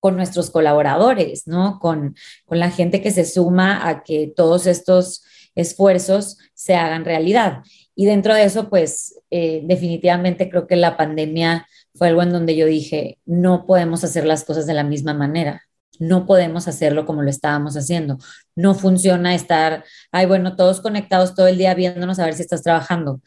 con 0.00 0.16
nuestros 0.16 0.50
colaboradores, 0.50 1.46
¿no? 1.46 1.78
Con, 1.80 2.14
con 2.44 2.58
la 2.58 2.70
gente 2.70 3.00
que 3.00 3.10
se 3.10 3.24
suma 3.24 3.88
a 3.88 4.02
que 4.02 4.30
todos 4.36 4.66
estos 4.66 5.22
esfuerzos 5.54 6.36
se 6.52 6.74
hagan 6.74 7.06
realidad. 7.06 7.62
Y 8.00 8.06
dentro 8.06 8.32
de 8.32 8.44
eso, 8.44 8.68
pues 8.70 9.20
eh, 9.28 9.62
definitivamente 9.64 10.48
creo 10.48 10.68
que 10.68 10.76
la 10.76 10.96
pandemia 10.96 11.66
fue 11.96 12.06
algo 12.06 12.22
en 12.22 12.30
donde 12.30 12.54
yo 12.54 12.64
dije, 12.66 13.18
no 13.26 13.66
podemos 13.66 14.04
hacer 14.04 14.24
las 14.24 14.44
cosas 14.44 14.68
de 14.68 14.74
la 14.74 14.84
misma 14.84 15.14
manera, 15.14 15.62
no 15.98 16.24
podemos 16.24 16.68
hacerlo 16.68 17.06
como 17.06 17.22
lo 17.22 17.30
estábamos 17.30 17.76
haciendo. 17.76 18.18
No 18.54 18.76
funciona 18.76 19.34
estar, 19.34 19.84
ay, 20.12 20.26
bueno, 20.26 20.54
todos 20.54 20.80
conectados 20.80 21.34
todo 21.34 21.48
el 21.48 21.58
día 21.58 21.74
viéndonos 21.74 22.20
a 22.20 22.24
ver 22.26 22.34
si 22.34 22.42
estás 22.42 22.62
trabajando. 22.62 23.20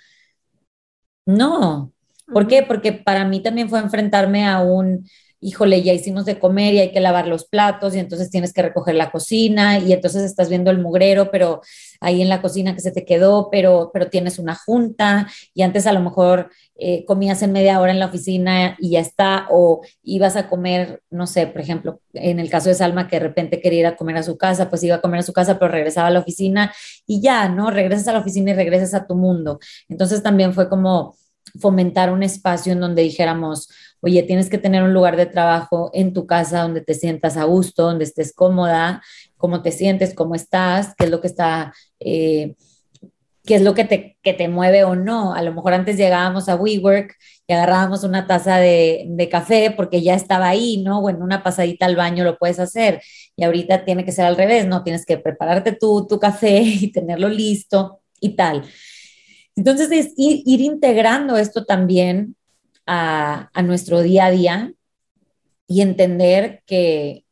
No, 1.26 1.94
¿Por 2.32 2.48
qué? 2.48 2.64
Porque 2.64 2.94
para 2.94 3.26
mí 3.26 3.42
también 3.42 3.70
fue 3.70 3.80
enfrentarme 3.80 4.48
a 4.48 4.62
un, 4.62 5.06
híjole, 5.42 5.82
ya 5.82 5.92
hicimos 5.92 6.26
de 6.26 6.38
comer 6.38 6.76
y 6.76 6.80
hay 6.80 6.92
que 6.92 7.00
lavar 7.00 7.28
los 7.28 7.46
platos 7.46 7.96
y 7.96 8.00
entonces 8.00 8.30
tienes 8.30 8.54
que 8.54 8.62
recoger 8.62 8.94
la 8.96 9.12
cocina 9.12 9.80
y 9.80 9.92
entonces 9.92 10.24
estás 10.24 10.50
viendo 10.50 10.70
el 10.70 10.78
mugrero, 10.78 11.32
pero 11.32 11.62
ahí 12.00 12.22
en 12.22 12.30
la 12.30 12.42
cocina 12.42 12.76
que 12.76 12.82
se 12.82 12.92
te 12.92 13.06
quedó, 13.06 13.50
pero, 13.52 13.90
pero 13.92 14.10
tienes 14.10 14.38
una 14.38 14.56
junta 14.56 15.28
y 15.56 15.64
antes 15.64 15.88
a 15.88 15.94
lo 15.94 16.00
mejor 16.00 16.52
eh, 16.78 17.06
comías 17.06 17.42
en 17.42 17.52
media 17.54 17.80
hora 17.80 17.92
en 17.92 18.00
la 18.00 18.06
oficina 18.06 18.76
y 18.80 18.92
ya 18.92 19.00
está, 19.00 19.48
o 19.50 19.82
ibas 20.04 20.36
a 20.36 20.48
comer, 20.48 21.02
no 21.10 21.26
sé, 21.26 21.48
por 21.48 21.62
ejemplo, 21.62 22.02
en 22.14 22.40
el 22.40 22.50
caso 22.50 22.70
de 22.70 22.76
Salma 22.76 23.08
que 23.08 23.18
de 23.18 23.28
repente 23.28 23.60
quería 23.60 23.80
ir 23.80 23.86
a 23.88 23.96
comer 23.96 24.18
a 24.18 24.24
su 24.24 24.38
casa, 24.38 24.70
pues 24.70 24.84
iba 24.84 24.96
a 24.98 25.02
comer 25.02 25.22
a 25.22 25.24
su 25.24 25.34
casa, 25.34 25.58
pero 25.58 25.72
regresaba 25.72 26.08
a 26.08 26.12
la 26.12 26.20
oficina 26.20 26.72
y 27.08 27.20
ya, 27.20 27.50
¿no? 27.50 27.72
Regresas 27.72 28.08
a 28.08 28.14
la 28.14 28.20
oficina 28.20 28.52
y 28.52 28.54
regresas 28.54 28.94
a 28.94 29.08
tu 29.08 29.16
mundo. 29.16 29.60
Entonces 29.90 30.22
también 30.22 30.54
fue 30.54 30.70
como 30.70 31.16
fomentar 31.60 32.12
un 32.12 32.24
espacio 32.24 32.74
en 32.74 32.80
donde 32.80 33.02
dijéramos, 33.02 33.70
oye, 34.02 34.24
tienes 34.24 34.50
que 34.50 34.58
tener 34.58 34.84
un 34.84 34.94
lugar 34.94 35.16
de 35.16 35.26
trabajo 35.28 35.92
en 35.94 36.14
tu 36.14 36.26
casa 36.26 36.62
donde 36.62 36.82
te 36.82 36.94
sientas 36.94 37.38
a 37.38 37.44
gusto, 37.44 37.84
donde 37.84 38.04
estés 38.04 38.34
cómoda, 38.34 39.02
cómo 39.38 39.62
te 39.62 39.72
sientes, 39.72 40.14
cómo 40.14 40.36
estás, 40.36 40.94
qué 40.98 41.06
es 41.06 41.12
lo 41.12 41.22
que 41.22 41.28
está, 41.28 41.74
eh, 42.00 42.56
qué 43.46 43.56
es 43.56 43.62
lo 43.62 43.74
que 43.74 43.86
te, 43.86 44.18
que 44.24 44.34
te 44.34 44.48
mueve 44.48 44.84
o 44.84 44.96
no. 44.96 45.34
A 45.34 45.42
lo 45.44 45.54
mejor 45.54 45.74
antes 45.74 45.98
llegábamos 45.98 46.50
a 46.50 46.56
WeWork 46.56 47.16
y 47.48 47.54
agarrábamos 47.54 48.04
una 48.04 48.28
taza 48.28 48.58
de, 48.58 49.06
de, 49.08 49.30
café 49.30 49.72
porque 49.72 50.02
ya 50.02 50.16
estaba 50.16 50.50
ahí, 50.50 50.82
¿no? 50.84 51.00
O 51.00 51.10
en 51.10 51.22
una 51.22 51.44
pasadita 51.44 51.86
al 51.86 51.96
baño 51.96 52.24
lo 52.24 52.38
puedes 52.38 52.60
hacer. 52.60 53.02
Y 53.36 53.44
ahorita 53.44 53.86
tiene 53.86 54.06
que 54.06 54.12
ser 54.12 54.26
al 54.26 54.38
revés, 54.38 54.68
¿no? 54.68 54.84
Tienes 54.84 55.06
que 55.06 55.18
prepararte 55.18 55.74
tu, 55.74 56.08
tu 56.08 56.20
café 56.20 56.60
y 56.62 56.92
tenerlo 56.92 57.30
listo 57.30 58.02
y 58.20 58.36
tal. 58.36 58.64
Entonces, 59.56 59.92
es 59.92 60.14
ir 60.16 60.62
integrando 60.62 61.38
esto 61.38 61.66
también 61.66 62.36
a, 62.86 63.50
nuestro 63.64 64.02
día 64.02 64.26
a 64.26 64.32
día 64.32 64.74
y 65.68 65.82
entender 65.82 66.62
que, 66.66 67.26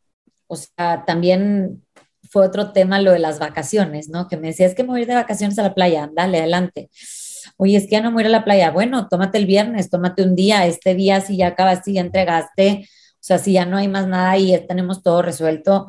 o 0.48 0.56
sea, 0.56 1.04
también 1.06 1.84
fue 2.30 2.46
otro 2.46 2.72
tema 2.72 3.02
lo 3.02 3.12
de 3.12 3.20
las 3.20 3.40
vacaciones, 3.40 4.10
¿no? 4.10 4.28
Que 4.28 4.38
me 4.38 4.48
decía, 4.48 4.66
es 4.66 4.76
que 4.76 4.84
me 4.84 5.06
de 5.06 5.16
vacaciones 5.16 5.58
a 5.60 5.64
la 5.64 5.74
playa, 5.74 6.10
dale, 6.14 6.40
adelante. 6.40 6.90
Oye, 7.58 7.78
es 7.78 7.84
que 7.86 7.92
ya 7.92 8.02
no 8.02 8.18
a 8.18 8.24
la 8.24 8.44
playa. 8.44 8.72
Bueno, 8.72 9.08
tómate 9.08 9.38
el 9.38 9.46
viernes, 9.46 9.90
tómate 9.90 10.24
un 10.24 10.36
día, 10.36 10.66
este 10.66 10.96
día 10.96 11.22
si 11.22 11.38
ya 11.38 11.48
acabaste, 11.48 11.94
ya 11.94 12.02
entregaste, 12.02 12.88
o 13.16 13.22
sea, 13.22 13.38
si 13.38 13.54
ya 13.54 13.66
no 13.66 13.78
hay 13.78 13.88
más 13.88 14.08
nada 14.08 14.38
y 14.38 14.52
ya 14.52 14.66
tenemos 14.66 15.04
todo 15.04 15.22
resuelto, 15.22 15.88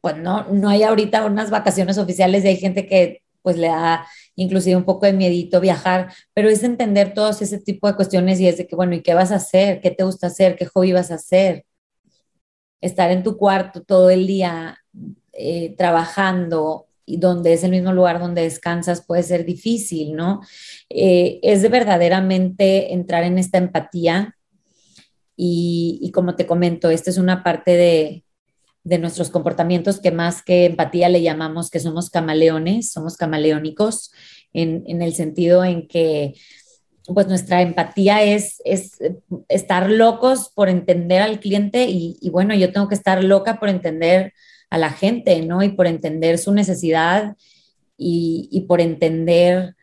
pues 0.00 0.16
no, 0.16 0.44
no 0.52 0.68
hay 0.68 0.82
ahorita 0.82 1.24
unas 1.24 1.50
vacaciones 1.50 1.98
oficiales 1.98 2.44
y 2.44 2.48
hay 2.48 2.56
gente 2.56 2.86
que 2.86 3.22
pues 3.46 3.58
le 3.58 3.68
da 3.68 4.04
inclusive 4.34 4.74
un 4.74 4.82
poco 4.82 5.06
de 5.06 5.12
miedito 5.12 5.60
viajar, 5.60 6.12
pero 6.34 6.48
es 6.48 6.64
entender 6.64 7.14
todos 7.14 7.40
ese 7.42 7.60
tipo 7.60 7.86
de 7.86 7.94
cuestiones 7.94 8.40
y 8.40 8.48
es 8.48 8.58
de 8.58 8.66
que, 8.66 8.74
bueno, 8.74 8.96
¿y 8.96 9.02
qué 9.02 9.14
vas 9.14 9.30
a 9.30 9.36
hacer? 9.36 9.80
¿Qué 9.80 9.92
te 9.92 10.02
gusta 10.02 10.26
hacer? 10.26 10.56
¿Qué 10.56 10.66
hobby 10.66 10.90
vas 10.90 11.12
a 11.12 11.14
hacer? 11.14 11.64
Estar 12.80 13.12
en 13.12 13.22
tu 13.22 13.36
cuarto 13.36 13.84
todo 13.84 14.10
el 14.10 14.26
día 14.26 14.78
eh, 15.32 15.76
trabajando 15.78 16.88
y 17.04 17.18
donde 17.18 17.52
es 17.52 17.62
el 17.62 17.70
mismo 17.70 17.92
lugar 17.92 18.18
donde 18.18 18.42
descansas 18.42 19.06
puede 19.06 19.22
ser 19.22 19.44
difícil, 19.44 20.16
¿no? 20.16 20.40
Eh, 20.90 21.38
es 21.44 21.62
de 21.62 21.68
verdaderamente 21.68 22.94
entrar 22.94 23.22
en 23.22 23.38
esta 23.38 23.58
empatía 23.58 24.36
y, 25.36 26.00
y 26.02 26.10
como 26.10 26.34
te 26.34 26.48
comento, 26.48 26.90
esta 26.90 27.10
es 27.10 27.18
una 27.18 27.44
parte 27.44 27.76
de, 27.76 28.25
de 28.86 28.98
nuestros 28.98 29.30
comportamientos 29.30 29.98
que 29.98 30.12
más 30.12 30.42
que 30.42 30.66
empatía 30.66 31.08
le 31.08 31.20
llamamos 31.20 31.70
que 31.70 31.80
somos 31.80 32.08
camaleones, 32.08 32.92
somos 32.92 33.16
camaleónicos 33.16 34.12
en, 34.52 34.84
en 34.86 35.02
el 35.02 35.12
sentido 35.12 35.64
en 35.64 35.88
que 35.88 36.34
pues 37.12 37.26
nuestra 37.26 37.62
empatía 37.62 38.22
es, 38.22 38.62
es 38.64 38.98
estar 39.48 39.90
locos 39.90 40.52
por 40.54 40.68
entender 40.68 41.20
al 41.20 41.40
cliente 41.40 41.86
y, 41.88 42.16
y, 42.20 42.30
bueno, 42.30 42.54
yo 42.54 42.72
tengo 42.72 42.88
que 42.88 42.94
estar 42.94 43.24
loca 43.24 43.58
por 43.58 43.68
entender 43.68 44.32
a 44.70 44.78
la 44.78 44.90
gente, 44.90 45.42
¿no? 45.42 45.64
Y 45.64 45.70
por 45.70 45.88
entender 45.88 46.38
su 46.38 46.52
necesidad 46.52 47.36
y, 47.96 48.48
y 48.52 48.62
por 48.62 48.80
entender 48.80 49.74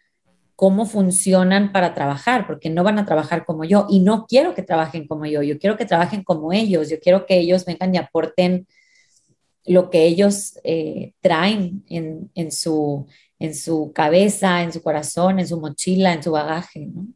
cómo 0.55 0.85
funcionan 0.85 1.73
para 1.73 1.93
trabajar, 1.93 2.47
porque 2.47 2.69
no 2.69 2.83
van 2.83 2.99
a 2.99 3.05
trabajar 3.05 3.45
como 3.45 3.65
yo 3.65 3.85
y 3.89 3.99
no 3.99 4.27
quiero 4.27 4.53
que 4.53 4.63
trabajen 4.63 5.07
como 5.07 5.25
yo, 5.25 5.41
yo 5.43 5.59
quiero 5.59 5.75
que 5.75 5.85
trabajen 5.85 6.23
como 6.23 6.53
ellos, 6.53 6.89
yo 6.89 6.99
quiero 7.01 7.25
que 7.25 7.37
ellos 7.37 7.65
vengan 7.65 7.93
y 7.93 7.97
aporten 7.97 8.65
lo 9.65 9.89
que 9.89 10.05
ellos 10.05 10.59
eh, 10.63 11.13
traen 11.21 11.83
en, 11.89 12.31
en, 12.35 12.51
su, 12.51 13.07
en 13.39 13.55
su 13.55 13.91
cabeza, 13.93 14.63
en 14.63 14.73
su 14.73 14.81
corazón, 14.81 15.39
en 15.39 15.47
su 15.47 15.59
mochila, 15.59 16.13
en 16.13 16.23
su 16.23 16.31
bagaje, 16.31 16.87
¿no? 16.87 17.07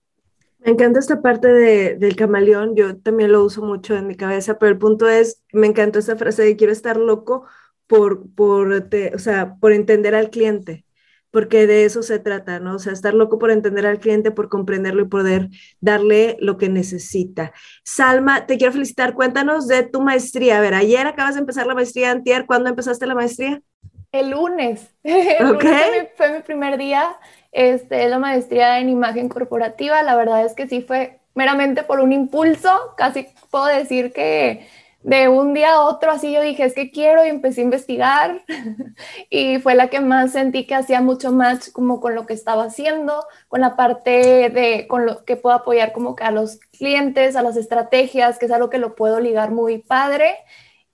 Me 0.60 0.72
encanta 0.74 1.00
esta 1.00 1.22
parte 1.22 1.48
de, 1.48 1.96
del 1.96 2.16
camaleón, 2.18 2.76
yo 2.76 2.98
también 2.98 3.32
lo 3.32 3.44
uso 3.46 3.62
mucho 3.62 3.96
en 3.96 4.08
mi 4.08 4.16
cabeza, 4.16 4.58
pero 4.58 4.72
el 4.72 4.78
punto 4.78 5.08
es, 5.08 5.42
me 5.54 5.68
encantó 5.68 6.00
esa 6.00 6.18
frase 6.18 6.44
de 6.44 6.58
quiero 6.58 6.74
estar 6.74 6.98
loco 6.98 7.46
por, 7.86 8.30
por, 8.34 8.74
o 8.74 9.20
sea, 9.20 9.56
por 9.62 9.72
entender 9.72 10.14
al 10.14 10.30
cliente 10.30 10.87
porque 11.32 11.68
de 11.68 11.86
eso 11.86 12.04
se 12.04 12.20
trata, 12.20 12.60
¿no? 12.60 12.76
O 12.76 12.80
sea, 12.80 12.94
estar 12.94 13.14
loco 13.14 13.40
por 13.40 13.52
entender 13.52 13.86
al 13.86 14.00
cliente, 14.00 14.32
por 14.32 14.50
comprenderlo 14.50 15.04
y 15.04 15.08
poder 15.08 15.50
darle 15.82 16.38
lo 16.40 16.58
que 16.58 16.70
necesita. 16.70 17.54
Salma, 17.84 18.46
te 18.46 18.58
quiero 18.58 18.74
felicitar. 18.74 19.14
Cuéntanos 19.14 19.68
de 19.68 19.84
tu 19.84 20.02
maestría. 20.02 20.58
A 20.58 20.62
ver, 20.62 20.74
ayer 20.74 21.06
acabas 21.06 21.36
de 21.36 21.42
empezar 21.42 21.68
la 21.68 21.76
maestría, 21.76 22.12
Antier. 22.12 22.46
¿Cuándo 22.46 22.70
empezaste 22.70 23.06
la 23.08 23.16
maestría? 23.16 23.62
El 24.12 24.32
lunes. 24.32 24.88
El 25.04 25.48
okay. 25.48 25.70
lunes 25.70 25.84
fue, 25.86 26.02
mi, 26.02 26.08
fue 26.16 26.32
mi, 26.32 26.40
primer 26.44 26.78
día. 26.78 27.18
Este, 27.52 28.08
la 28.10 28.20
maestría 28.20 28.80
en 28.80 28.90
imagen 28.90 29.30
corporativa. 29.30 30.02
La 30.04 30.16
verdad 30.16 30.46
es 30.46 30.54
que 30.54 30.68
sí 30.68 30.82
fue 30.82 31.20
meramente 31.36 31.84
por 31.84 32.00
un 32.00 32.14
impulso. 32.14 32.94
Casi 32.98 33.28
puedo 33.52 33.66
decir 33.66 34.14
que 34.14 34.68
de 35.04 35.30
un 35.30 35.54
día 35.54 35.76
a 35.76 35.86
otro 35.86 36.12
así 36.12 36.34
yo 36.34 36.42
dije, 36.42 36.66
es 36.66 36.74
que 36.74 36.92
quiero 36.92 37.26
y 37.26 37.30
empecé 37.30 37.62
a 37.62 37.64
investigar 37.66 38.44
y 39.30 39.60
fue 39.60 39.76
la 39.76 39.90
que 39.90 40.00
más 40.02 40.34
sentí 40.34 40.66
que 40.66 40.76
hacía 40.76 41.02
mucho 41.02 41.32
match 41.32 41.72
como 41.72 42.02
con 42.02 42.16
lo 42.16 42.26
que 42.26 42.34
estaba 42.34 42.66
haciendo, 42.66 43.26
con 43.48 43.62
la 43.62 43.76
parte 43.76 44.50
de, 44.50 44.88
con 44.88 45.06
lo 45.06 45.24
que 45.26 45.38
puedo 45.38 45.56
apoyar 45.56 45.94
como 45.94 46.16
que 46.16 46.24
a 46.24 46.32
los 46.32 46.58
clientes, 46.78 47.36
a 47.36 47.44
las 47.44 47.58
estrategias, 47.58 48.40
que 48.40 48.48
es 48.48 48.52
algo 48.52 48.70
que 48.70 48.80
lo 48.80 48.96
puedo 48.96 49.20
ligar 49.20 49.52
muy 49.52 49.80
padre 49.80 50.36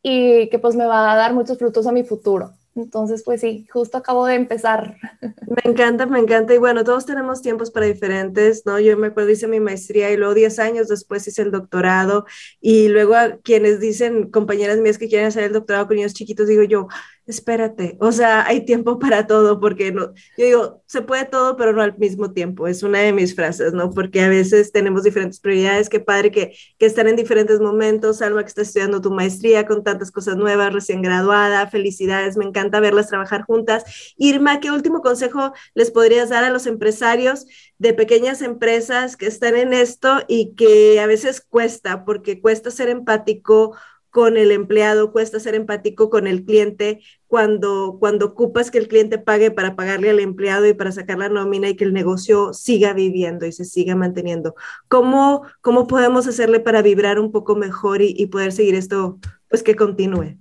y 0.01 0.49
que 0.49 0.59
pues 0.59 0.75
me 0.75 0.85
va 0.85 1.11
a 1.11 1.15
dar 1.15 1.33
muchos 1.33 1.57
frutos 1.57 1.87
a 1.87 1.91
mi 1.91 2.03
futuro. 2.03 2.53
Entonces, 2.75 3.23
pues 3.23 3.41
sí, 3.41 3.67
justo 3.71 3.97
acabo 3.97 4.25
de 4.25 4.35
empezar. 4.35 4.97
Me 5.45 5.71
encanta, 5.71 6.05
me 6.05 6.19
encanta. 6.19 6.53
Y 6.53 6.57
bueno, 6.57 6.83
todos 6.83 7.05
tenemos 7.05 7.41
tiempos 7.41 7.69
para 7.71 7.85
diferentes, 7.85 8.65
¿no? 8.65 8.79
Yo 8.79 8.97
me 8.97 9.07
acuerdo, 9.07 9.29
hice 9.31 9.47
mi 9.47 9.59
maestría 9.59 10.09
y 10.11 10.17
luego 10.17 10.33
10 10.33 10.57
años 10.59 10.87
después 10.87 11.27
hice 11.27 11.41
el 11.43 11.51
doctorado. 11.51 12.25
Y 12.61 12.87
luego 12.87 13.15
a 13.15 13.37
quienes 13.37 13.79
dicen, 13.79 14.31
compañeras 14.31 14.79
mías 14.79 14.97
que 14.97 15.07
quieren 15.09 15.27
hacer 15.27 15.43
el 15.43 15.53
doctorado 15.53 15.87
con 15.87 15.97
niños 15.97 16.13
chiquitos, 16.13 16.47
digo 16.47 16.63
yo, 16.63 16.87
espérate, 17.25 17.97
o 18.01 18.11
sea, 18.11 18.45
hay 18.45 18.65
tiempo 18.65 18.99
para 18.99 19.27
todo, 19.27 19.59
porque 19.59 19.91
no, 19.91 20.13
yo 20.37 20.45
digo, 20.45 20.83
se 20.87 21.01
puede 21.01 21.25
todo, 21.25 21.55
pero 21.55 21.73
no 21.73 21.81
al 21.81 21.97
mismo 21.97 22.33
tiempo, 22.33 22.67
es 22.67 22.83
una 22.83 22.99
de 22.99 23.13
mis 23.13 23.35
frases, 23.35 23.73
¿no? 23.73 23.91
Porque 23.91 24.21
a 24.21 24.29
veces 24.29 24.71
tenemos 24.71 25.03
diferentes 25.03 25.39
prioridades, 25.39 25.89
qué 25.89 25.99
padre 25.99 26.31
que, 26.31 26.53
que 26.77 26.85
están 26.85 27.07
en 27.07 27.15
diferentes 27.15 27.59
momentos, 27.59 28.21
Alma 28.21 28.41
que 28.43 28.49
está 28.49 28.61
estudiando 28.61 29.01
tu 29.01 29.11
maestría 29.11 29.65
con 29.65 29.83
tantas 29.83 30.11
cosas 30.11 30.35
nuevas, 30.35 30.73
recién 30.73 31.01
graduada, 31.01 31.67
felicidades, 31.67 32.37
me 32.37 32.45
encanta 32.45 32.79
verlas 32.79 33.07
trabajar 33.07 33.43
juntas. 33.43 34.13
Irma, 34.17 34.59
¿qué 34.59 34.71
último 34.71 35.01
consejo 35.01 35.53
les 35.73 35.91
podrías 35.91 36.29
dar 36.29 36.43
a 36.43 36.49
los 36.49 36.67
empresarios 36.67 37.45
de 37.77 37.93
pequeñas 37.93 38.41
empresas 38.41 39.17
que 39.17 39.27
están 39.27 39.55
en 39.55 39.73
esto 39.73 40.21
y 40.27 40.55
que 40.55 40.99
a 40.99 41.07
veces 41.07 41.41
cuesta, 41.41 42.05
porque 42.05 42.41
cuesta 42.41 42.71
ser 42.71 42.89
empático? 42.89 43.75
Con 44.13 44.37
el 44.37 44.51
empleado, 44.51 45.11
cuesta 45.11 45.39
ser 45.39 45.55
empático 45.55 46.11
con 46.11 46.27
el 46.27 46.45
cliente 46.45 47.01
cuando, 47.25 47.97
cuando 47.99 48.27
ocupas 48.27 48.69
que 48.69 48.77
el 48.77 48.87
cliente 48.87 49.17
pague 49.17 49.49
para 49.49 49.75
pagarle 49.75 50.11
al 50.11 50.19
empleado 50.19 50.67
y 50.67 50.75
para 50.75 50.91
sacar 50.91 51.17
la 51.17 51.29
nómina 51.29 51.67
y 51.69 51.75
que 51.75 51.83
el 51.83 51.93
negocio 51.93 52.53
siga 52.53 52.93
viviendo 52.93 53.47
y 53.47 53.51
se 53.51 53.65
siga 53.65 53.95
manteniendo. 53.95 54.53
¿Cómo, 54.87 55.47
cómo 55.61 55.87
podemos 55.87 56.27
hacerle 56.27 56.59
para 56.59 56.83
vibrar 56.83 57.17
un 57.17 57.31
poco 57.31 57.55
mejor 57.55 58.03
y, 58.03 58.27
poder 58.27 58.51
seguir 58.51 58.75
esto, 58.75 59.17
pues 59.49 59.63
que 59.63 59.75
continúe? 59.75 60.37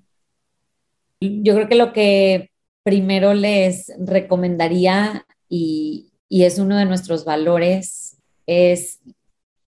Yo 1.22 1.54
creo 1.54 1.66
que 1.66 1.76
lo 1.76 1.94
que 1.94 2.50
primero 2.82 3.32
les 3.32 3.90
recomendaría 3.98 5.26
y, 5.48 6.12
y 6.28 6.44
es 6.44 6.58
uno 6.58 6.76
de 6.76 6.84
nuestros 6.84 7.24
valores 7.24 8.18
es, 8.46 9.00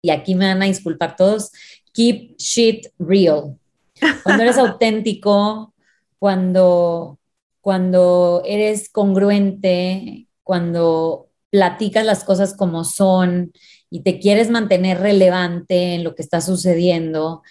y 0.03 0.11
aquí 0.11 0.35
me 0.35 0.45
van 0.45 0.61
a 0.61 0.65
disculpar 0.65 1.15
todos, 1.15 1.51
keep 1.93 2.37
shit 2.37 2.89
real 2.99 3.57
cuando 4.23 4.43
eres 4.43 4.57
auténtico, 4.57 5.73
cuando, 6.19 7.19
cuando 7.61 8.41
eres 8.45 8.89
congruente, 8.89 10.27
cuando 10.43 11.29
platicas 11.49 12.05
las 12.05 12.23
cosas 12.23 12.55
como 12.55 12.83
son 12.83 13.51
y 13.89 14.01
te 14.01 14.19
quieres 14.19 14.49
mantener 14.49 14.99
relevante 14.99 15.95
en 15.95 16.03
lo 16.03 16.15
que 16.15 16.21
está 16.21 16.41
sucediendo, 16.41 17.41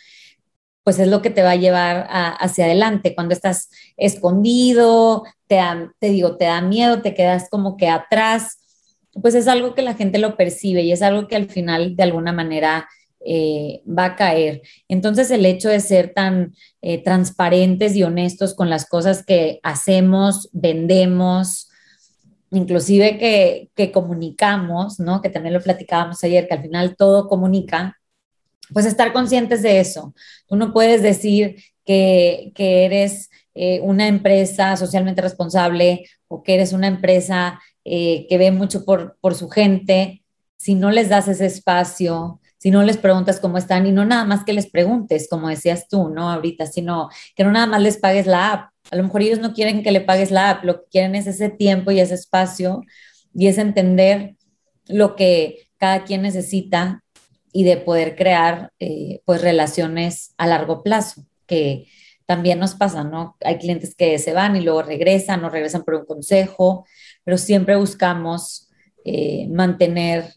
pues 0.87 0.99
es 0.99 1.09
lo 1.09 1.21
que 1.21 1.31
te 1.31 1.43
va 1.43 1.51
a 1.51 1.57
llevar 1.57 2.07
hacia 2.09 2.67
adelante. 2.67 3.15
Cuando 3.15 3.35
estás 3.35 3.71
escondido, 3.97 5.25
te, 5.49 5.57
da, 5.57 5.93
te 5.99 6.11
digo, 6.11 6.37
te 6.37 6.45
da 6.45 6.61
miedo, 6.61 7.03
te 7.03 7.15
quedas 7.15 7.49
como 7.51 7.77
que 7.77 7.89
atrás, 7.89 8.59
pues 9.21 9.35
es 9.35 9.49
algo 9.49 9.75
que 9.75 9.83
la 9.83 9.95
gente 9.95 10.19
lo 10.19 10.37
percibe 10.37 10.83
y 10.83 10.93
es 10.93 11.03
algo 11.03 11.27
que 11.27 11.37
al 11.37 11.49
final 11.49 11.97
de 11.97 12.03
alguna 12.05 12.33
manera 12.33 12.89
eh, 13.29 13.83
va 13.87 14.05
a 14.05 14.17
caer. 14.17 14.63
Entonces 14.89 15.31
el 15.33 15.45
hecho 15.47 15.69
de 15.69 15.81
ser 15.81 16.15
tan 16.15 16.55
eh, 16.81 17.03
transparentes 17.03 17.97
y 17.97 18.05
honestos 18.05 18.55
con 18.55 18.71
las 18.71 18.89
cosas 18.89 19.25
que 19.25 19.59
hacemos, 19.65 20.49
vendemos, 20.53 21.69
inclusive 22.53 23.19
que, 23.19 23.71
que, 23.75 23.91
comunicamos, 23.91 25.01
¿no? 25.01 25.21
Que 25.23 25.31
también 25.31 25.55
lo 25.55 25.61
platicábamos 25.61 26.23
ayer, 26.23 26.47
que 26.47 26.55
al 26.55 26.63
final 26.63 26.95
todo 26.97 27.29
comunica, 27.29 27.99
pues 28.73 28.87
estar 28.87 29.13
conscientes 29.13 29.63
de 29.63 29.81
eso. 29.81 30.15
Tú 30.47 30.55
no 30.55 30.73
puedes 30.73 31.03
decir 31.03 31.57
que, 31.85 32.53
que 32.55 32.85
eres 32.85 33.29
eh, 33.55 33.81
una 33.83 34.07
empresa 34.07 34.77
socialmente 34.77 35.21
responsable 35.21 36.07
o 36.29 36.45
que 36.45 36.55
eres 36.55 36.73
una 36.73 36.87
empresa 36.87 37.61
que 37.85 38.37
ve 38.37 38.51
mucho 38.51 38.85
por, 38.85 39.17
por 39.21 39.37
su 39.37 39.49
gente 39.49 40.25
si 40.57 40.75
no 40.75 40.91
les 40.91 41.09
das 41.09 41.29
ese 41.29 41.47
espacio, 41.47 42.41
si 42.67 42.73
no 42.73 42.83
les 42.83 42.97
preguntas 42.97 43.39
cómo 43.39 43.59
están 43.59 43.87
y 43.87 43.93
no 43.93 44.05
nada 44.05 44.25
más 44.25 44.43
que 44.43 44.53
les 44.53 44.69
preguntes, 44.69 45.29
como 45.31 45.49
decías 45.49 45.87
tú, 45.87 46.09
¿no? 46.09 46.33
Ahorita, 46.33 46.67
sino 46.67 47.11
que 47.37 47.45
no 47.45 47.53
nada 47.53 47.67
más 47.67 47.81
les 47.81 47.97
pagues 47.97 48.27
la 48.27 48.53
app. 48.53 48.73
A 48.91 48.97
lo 48.97 49.05
mejor 49.05 49.23
ellos 49.23 49.39
no 49.39 49.55
quieren 49.55 49.85
que 49.85 49.93
le 49.93 50.01
pagues 50.01 50.33
la 50.33 50.51
app, 50.51 50.65
lo 50.65 50.81
que 50.81 50.89
quieren 50.91 51.15
es 51.15 51.29
ese 51.29 51.49
tiempo 51.49 51.93
y 51.93 52.01
ese 52.01 52.15
espacio 52.15 52.83
y 53.33 53.47
es 53.47 53.59
entender 53.59 54.35
lo 54.89 55.15
que 55.15 55.69
cada 55.77 56.03
quien 56.03 56.23
necesita 56.23 57.05
y 57.53 57.63
de 57.63 57.77
poder 57.77 58.17
crear 58.17 58.73
eh, 58.81 59.21
pues 59.25 59.43
relaciones 59.43 60.35
a 60.37 60.49
largo 60.49 60.83
plazo, 60.83 61.25
que 61.47 61.87
también 62.27 62.59
nos 62.59 62.75
pasa, 62.75 63.05
¿no? 63.05 63.37
Hay 63.45 63.59
clientes 63.59 63.95
que 63.95 64.19
se 64.19 64.33
van 64.33 64.57
y 64.57 64.61
luego 64.61 64.83
regresan 64.83 65.45
o 65.45 65.51
regresan 65.51 65.85
por 65.85 65.95
un 65.95 66.05
consejo, 66.05 66.85
pero 67.23 67.39
siempre 67.39 67.77
buscamos 67.77 68.71
eh, 69.05 69.47
mantener 69.51 70.35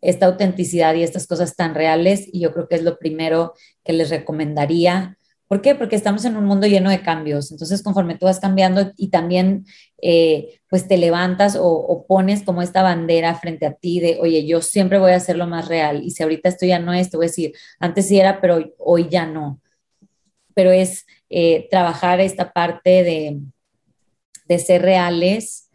esta 0.00 0.26
autenticidad 0.26 0.94
y 0.94 1.02
estas 1.02 1.26
cosas 1.26 1.56
tan 1.56 1.74
reales 1.74 2.28
y 2.32 2.40
yo 2.40 2.52
creo 2.52 2.68
que 2.68 2.76
es 2.76 2.82
lo 2.82 2.98
primero 2.98 3.54
que 3.84 3.92
les 3.92 4.10
recomendaría. 4.10 5.18
¿Por 5.48 5.62
qué? 5.62 5.74
Porque 5.74 5.96
estamos 5.96 6.26
en 6.26 6.36
un 6.36 6.44
mundo 6.44 6.66
lleno 6.66 6.90
de 6.90 7.00
cambios. 7.00 7.50
Entonces, 7.50 7.82
conforme 7.82 8.16
tú 8.16 8.26
vas 8.26 8.38
cambiando 8.38 8.92
y 8.96 9.08
también, 9.08 9.64
eh, 10.02 10.60
pues 10.68 10.86
te 10.86 10.98
levantas 10.98 11.56
o, 11.58 12.04
pones 12.06 12.42
como 12.42 12.60
esta 12.60 12.82
bandera 12.82 13.34
frente 13.34 13.64
a 13.64 13.72
ti 13.72 13.98
de, 13.98 14.18
oye, 14.20 14.46
yo 14.46 14.60
siempre 14.60 14.98
voy 14.98 15.12
a 15.12 15.16
hacer 15.16 15.36
lo 15.36 15.46
más 15.46 15.66
real. 15.68 16.02
Y 16.04 16.10
si 16.10 16.22
ahorita 16.22 16.50
esto 16.50 16.66
ya 16.66 16.78
no 16.78 16.92
es, 16.92 17.10
te 17.10 17.16
voy 17.16 17.26
a 17.26 17.28
decir, 17.28 17.52
antes 17.80 18.06
sí 18.08 18.20
era, 18.20 18.42
pero 18.42 18.62
hoy, 18.78 19.08
ya 19.10 19.24
no. 19.24 19.60
Pero 20.52 20.70
es 20.70 21.06
eh, 21.30 21.66
trabajar 21.70 22.20
esta 22.20 22.52
parte 22.52 23.02
de, 23.02 23.40
de 24.46 24.58
ser 24.58 24.82
reales. 24.82 25.70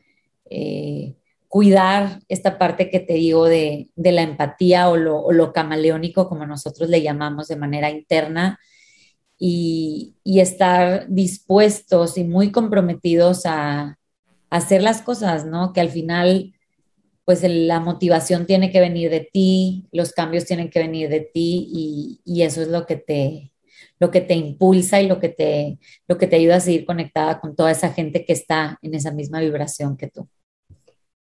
Eh, 0.50 1.16
cuidar 1.54 2.20
esta 2.30 2.58
parte 2.58 2.90
que 2.90 3.00
te 3.00 3.14
digo 3.14 3.46
de, 3.46 3.88
la 3.96 4.24
empatía 4.24 4.90
o 4.90 4.98
lo, 4.98 5.54
camaleónico, 5.54 6.28
como 6.28 6.48
nosotros 6.48 6.90
le 6.90 7.04
llamamos 7.04 7.48
de 7.48 7.58
manera 7.58 7.92
interna, 7.92 8.60
y, 9.38 10.16
estar 10.26 11.06
dispuestos 11.10 12.18
y 12.18 12.24
muy 12.24 12.52
comprometidos 12.52 13.46
a, 13.46 14.00
hacer 14.50 14.82
las 14.82 15.04
cosas, 15.04 15.46
¿no? 15.46 15.74
Que 15.74 15.82
al 15.82 15.90
final, 15.90 16.56
pues 17.24 17.44
la 17.44 17.80
motivación 17.80 18.48
tiene 18.48 18.72
que 18.72 18.80
venir 18.80 19.12
de 19.12 19.30
ti, 19.32 19.86
los 19.92 20.12
cambios 20.12 20.46
tienen 20.46 20.72
que 20.72 20.80
venir 20.80 21.08
de 21.08 21.20
ti 21.22 22.20
y, 22.26 22.42
eso 22.42 22.64
es 22.64 22.70
lo 22.70 22.88
que 22.88 22.96
te 22.96 23.52
lo 24.00 24.10
que 24.10 24.22
te 24.22 24.34
impulsa 24.34 25.02
y 25.02 25.08
lo 25.08 25.20
que 25.20 25.30
te, 25.30 25.78
lo 26.08 26.18
que 26.18 26.26
te 26.26 26.38
ayuda 26.38 26.56
a 26.56 26.62
seguir 26.62 26.86
conectada 26.86 27.40
con 27.40 27.56
toda 27.56 27.70
esa 27.72 27.94
gente 27.94 28.26
que 28.26 28.34
está 28.34 28.80
en 28.82 28.96
esa 28.96 29.12
misma 29.12 29.40
vibración 29.40 29.98
que 29.98 30.08
tú. 30.10 30.28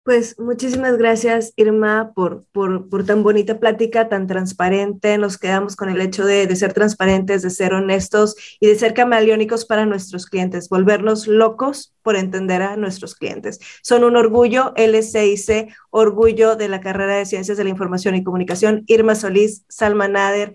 Pues 0.07 0.39
muchísimas 0.39 0.99
gracias, 0.99 1.53
Irma, 1.57 2.13
por, 2.15 2.45
por, 2.53 2.89
por, 2.89 3.05
tan 3.05 3.25
bonita 3.25 3.59
plática, 3.59 4.09
tan 4.09 4.29
transparente. 4.29 5.19
Nos 5.19 5.37
quedamos 5.37 5.75
con 5.75 5.89
el 5.89 6.01
hecho 6.01 6.25
de, 6.25 6.47
de, 6.47 6.55
ser 6.55 6.73
transparentes, 6.73 7.43
de 7.43 7.51
ser 7.51 7.75
honestos 7.75 8.37
y 8.61 8.69
de 8.69 8.77
ser 8.77 8.95
camaleónicos 8.95 9.65
para 9.65 9.85
nuestros 9.85 10.27
clientes, 10.27 10.69
volvernos 10.69 11.27
locos 11.27 11.93
por 12.03 12.15
entender 12.15 12.63
a 12.63 12.77
nuestros 12.77 13.17
clientes. 13.17 13.59
Son 13.83 14.05
un 14.05 14.15
orgullo, 14.15 14.73
LCIC, 14.77 15.75
orgullo 15.91 16.55
de 16.55 16.69
la 16.69 16.81
carrera 16.81 17.17
de 17.17 17.27
Ciencias 17.27 17.59
de 17.59 17.65
la 17.65 17.71
Información 17.71 18.15
y 18.15 18.23
Comunicación, 18.23 18.85
Irma 18.87 19.17
Solís, 19.17 19.65
Salma 19.69 20.07
Nader 20.07 20.55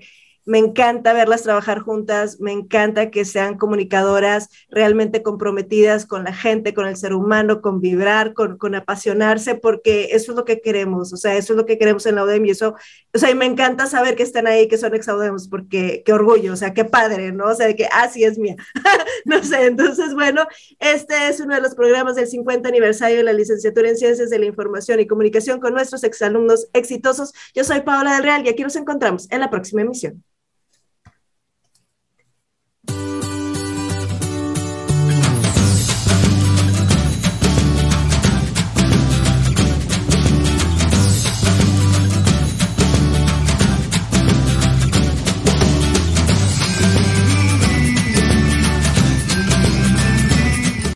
me 0.52 0.58
encanta 0.58 1.14
verlas 1.14 1.44
trabajar 1.44 1.80
juntas, 1.80 2.42
me 2.42 2.52
encanta 2.52 3.10
que 3.10 3.24
sean 3.24 3.58
comunicadoras 3.58 4.50
realmente 4.70 5.24
comprometidas 5.24 6.06
con 6.06 6.26
la 6.26 6.34
gente, 6.34 6.74
con 6.74 6.88
el 6.88 6.98
ser 6.98 7.14
humano, 7.14 7.62
con 7.62 7.80
vibrar, 7.80 8.34
con, 8.34 8.76
apasionarse, 8.76 9.56
porque 9.56 10.10
eso 10.12 10.34
es 10.34 10.36
lo 10.36 10.44
que 10.44 10.60
queremos, 10.60 11.14
o 11.14 11.16
sea, 11.16 11.38
eso 11.38 11.54
es 11.54 11.58
lo 11.58 11.66
que 11.66 11.78
queremos 11.78 12.06
en 12.06 12.16
la 12.16 12.26
UDEM 12.26 12.48
y 12.48 12.50
eso, 12.50 12.76
o 13.14 13.18
sea, 13.18 13.32
y 13.32 13.36
me 13.36 13.46
encanta 13.46 13.86
saber 13.86 14.18
que 14.18 14.24
están 14.24 14.46
ahí, 14.46 14.68
que 14.68 14.78
son 14.78 14.94
ex 14.94 15.08
porque 15.50 16.04
qué 16.06 16.12
orgullo, 16.12 16.52
o 16.52 16.58
sea, 16.58 16.74
qué 16.74 16.84
padre, 16.84 17.32
¿no? 17.32 17.46
O 17.46 17.56
sea, 17.56 17.68
de 17.68 17.78
que, 17.78 17.88
ah, 17.90 18.10
sí 18.10 18.26
es 18.26 18.38
mía, 18.38 18.58
no 19.26 19.42
sé, 19.44 19.68
entonces, 19.68 20.14
bueno, 20.14 20.46
este 20.80 21.30
es 21.30 21.40
uno 21.40 21.56
de 21.56 21.62
los 21.62 21.76
programas 21.76 22.18
del 22.18 22.28
50 22.28 22.68
aniversario 22.68 23.16
de 23.18 23.24
la 23.24 23.32
licenciatura 23.32 23.88
en 23.88 23.96
Ciencias 23.96 24.30
de 24.30 24.40
la 24.40 24.48
Información 24.48 25.00
y 25.00 25.08
Comunicación 25.08 25.62
con 25.62 25.74
nuestros 25.74 26.04
exalumnos 26.04 26.68
exitosos. 26.74 27.32
Yo 27.56 27.64
soy 27.64 27.82
Paola 27.82 28.16
del 28.16 28.24
Real 28.24 28.46
y 28.46 28.50
aquí 28.50 28.64
nos 28.64 28.76
encontramos 28.76 29.32
en 29.32 29.40
la 29.40 29.50
próxima 29.50 29.82
emisión. 29.84 30.22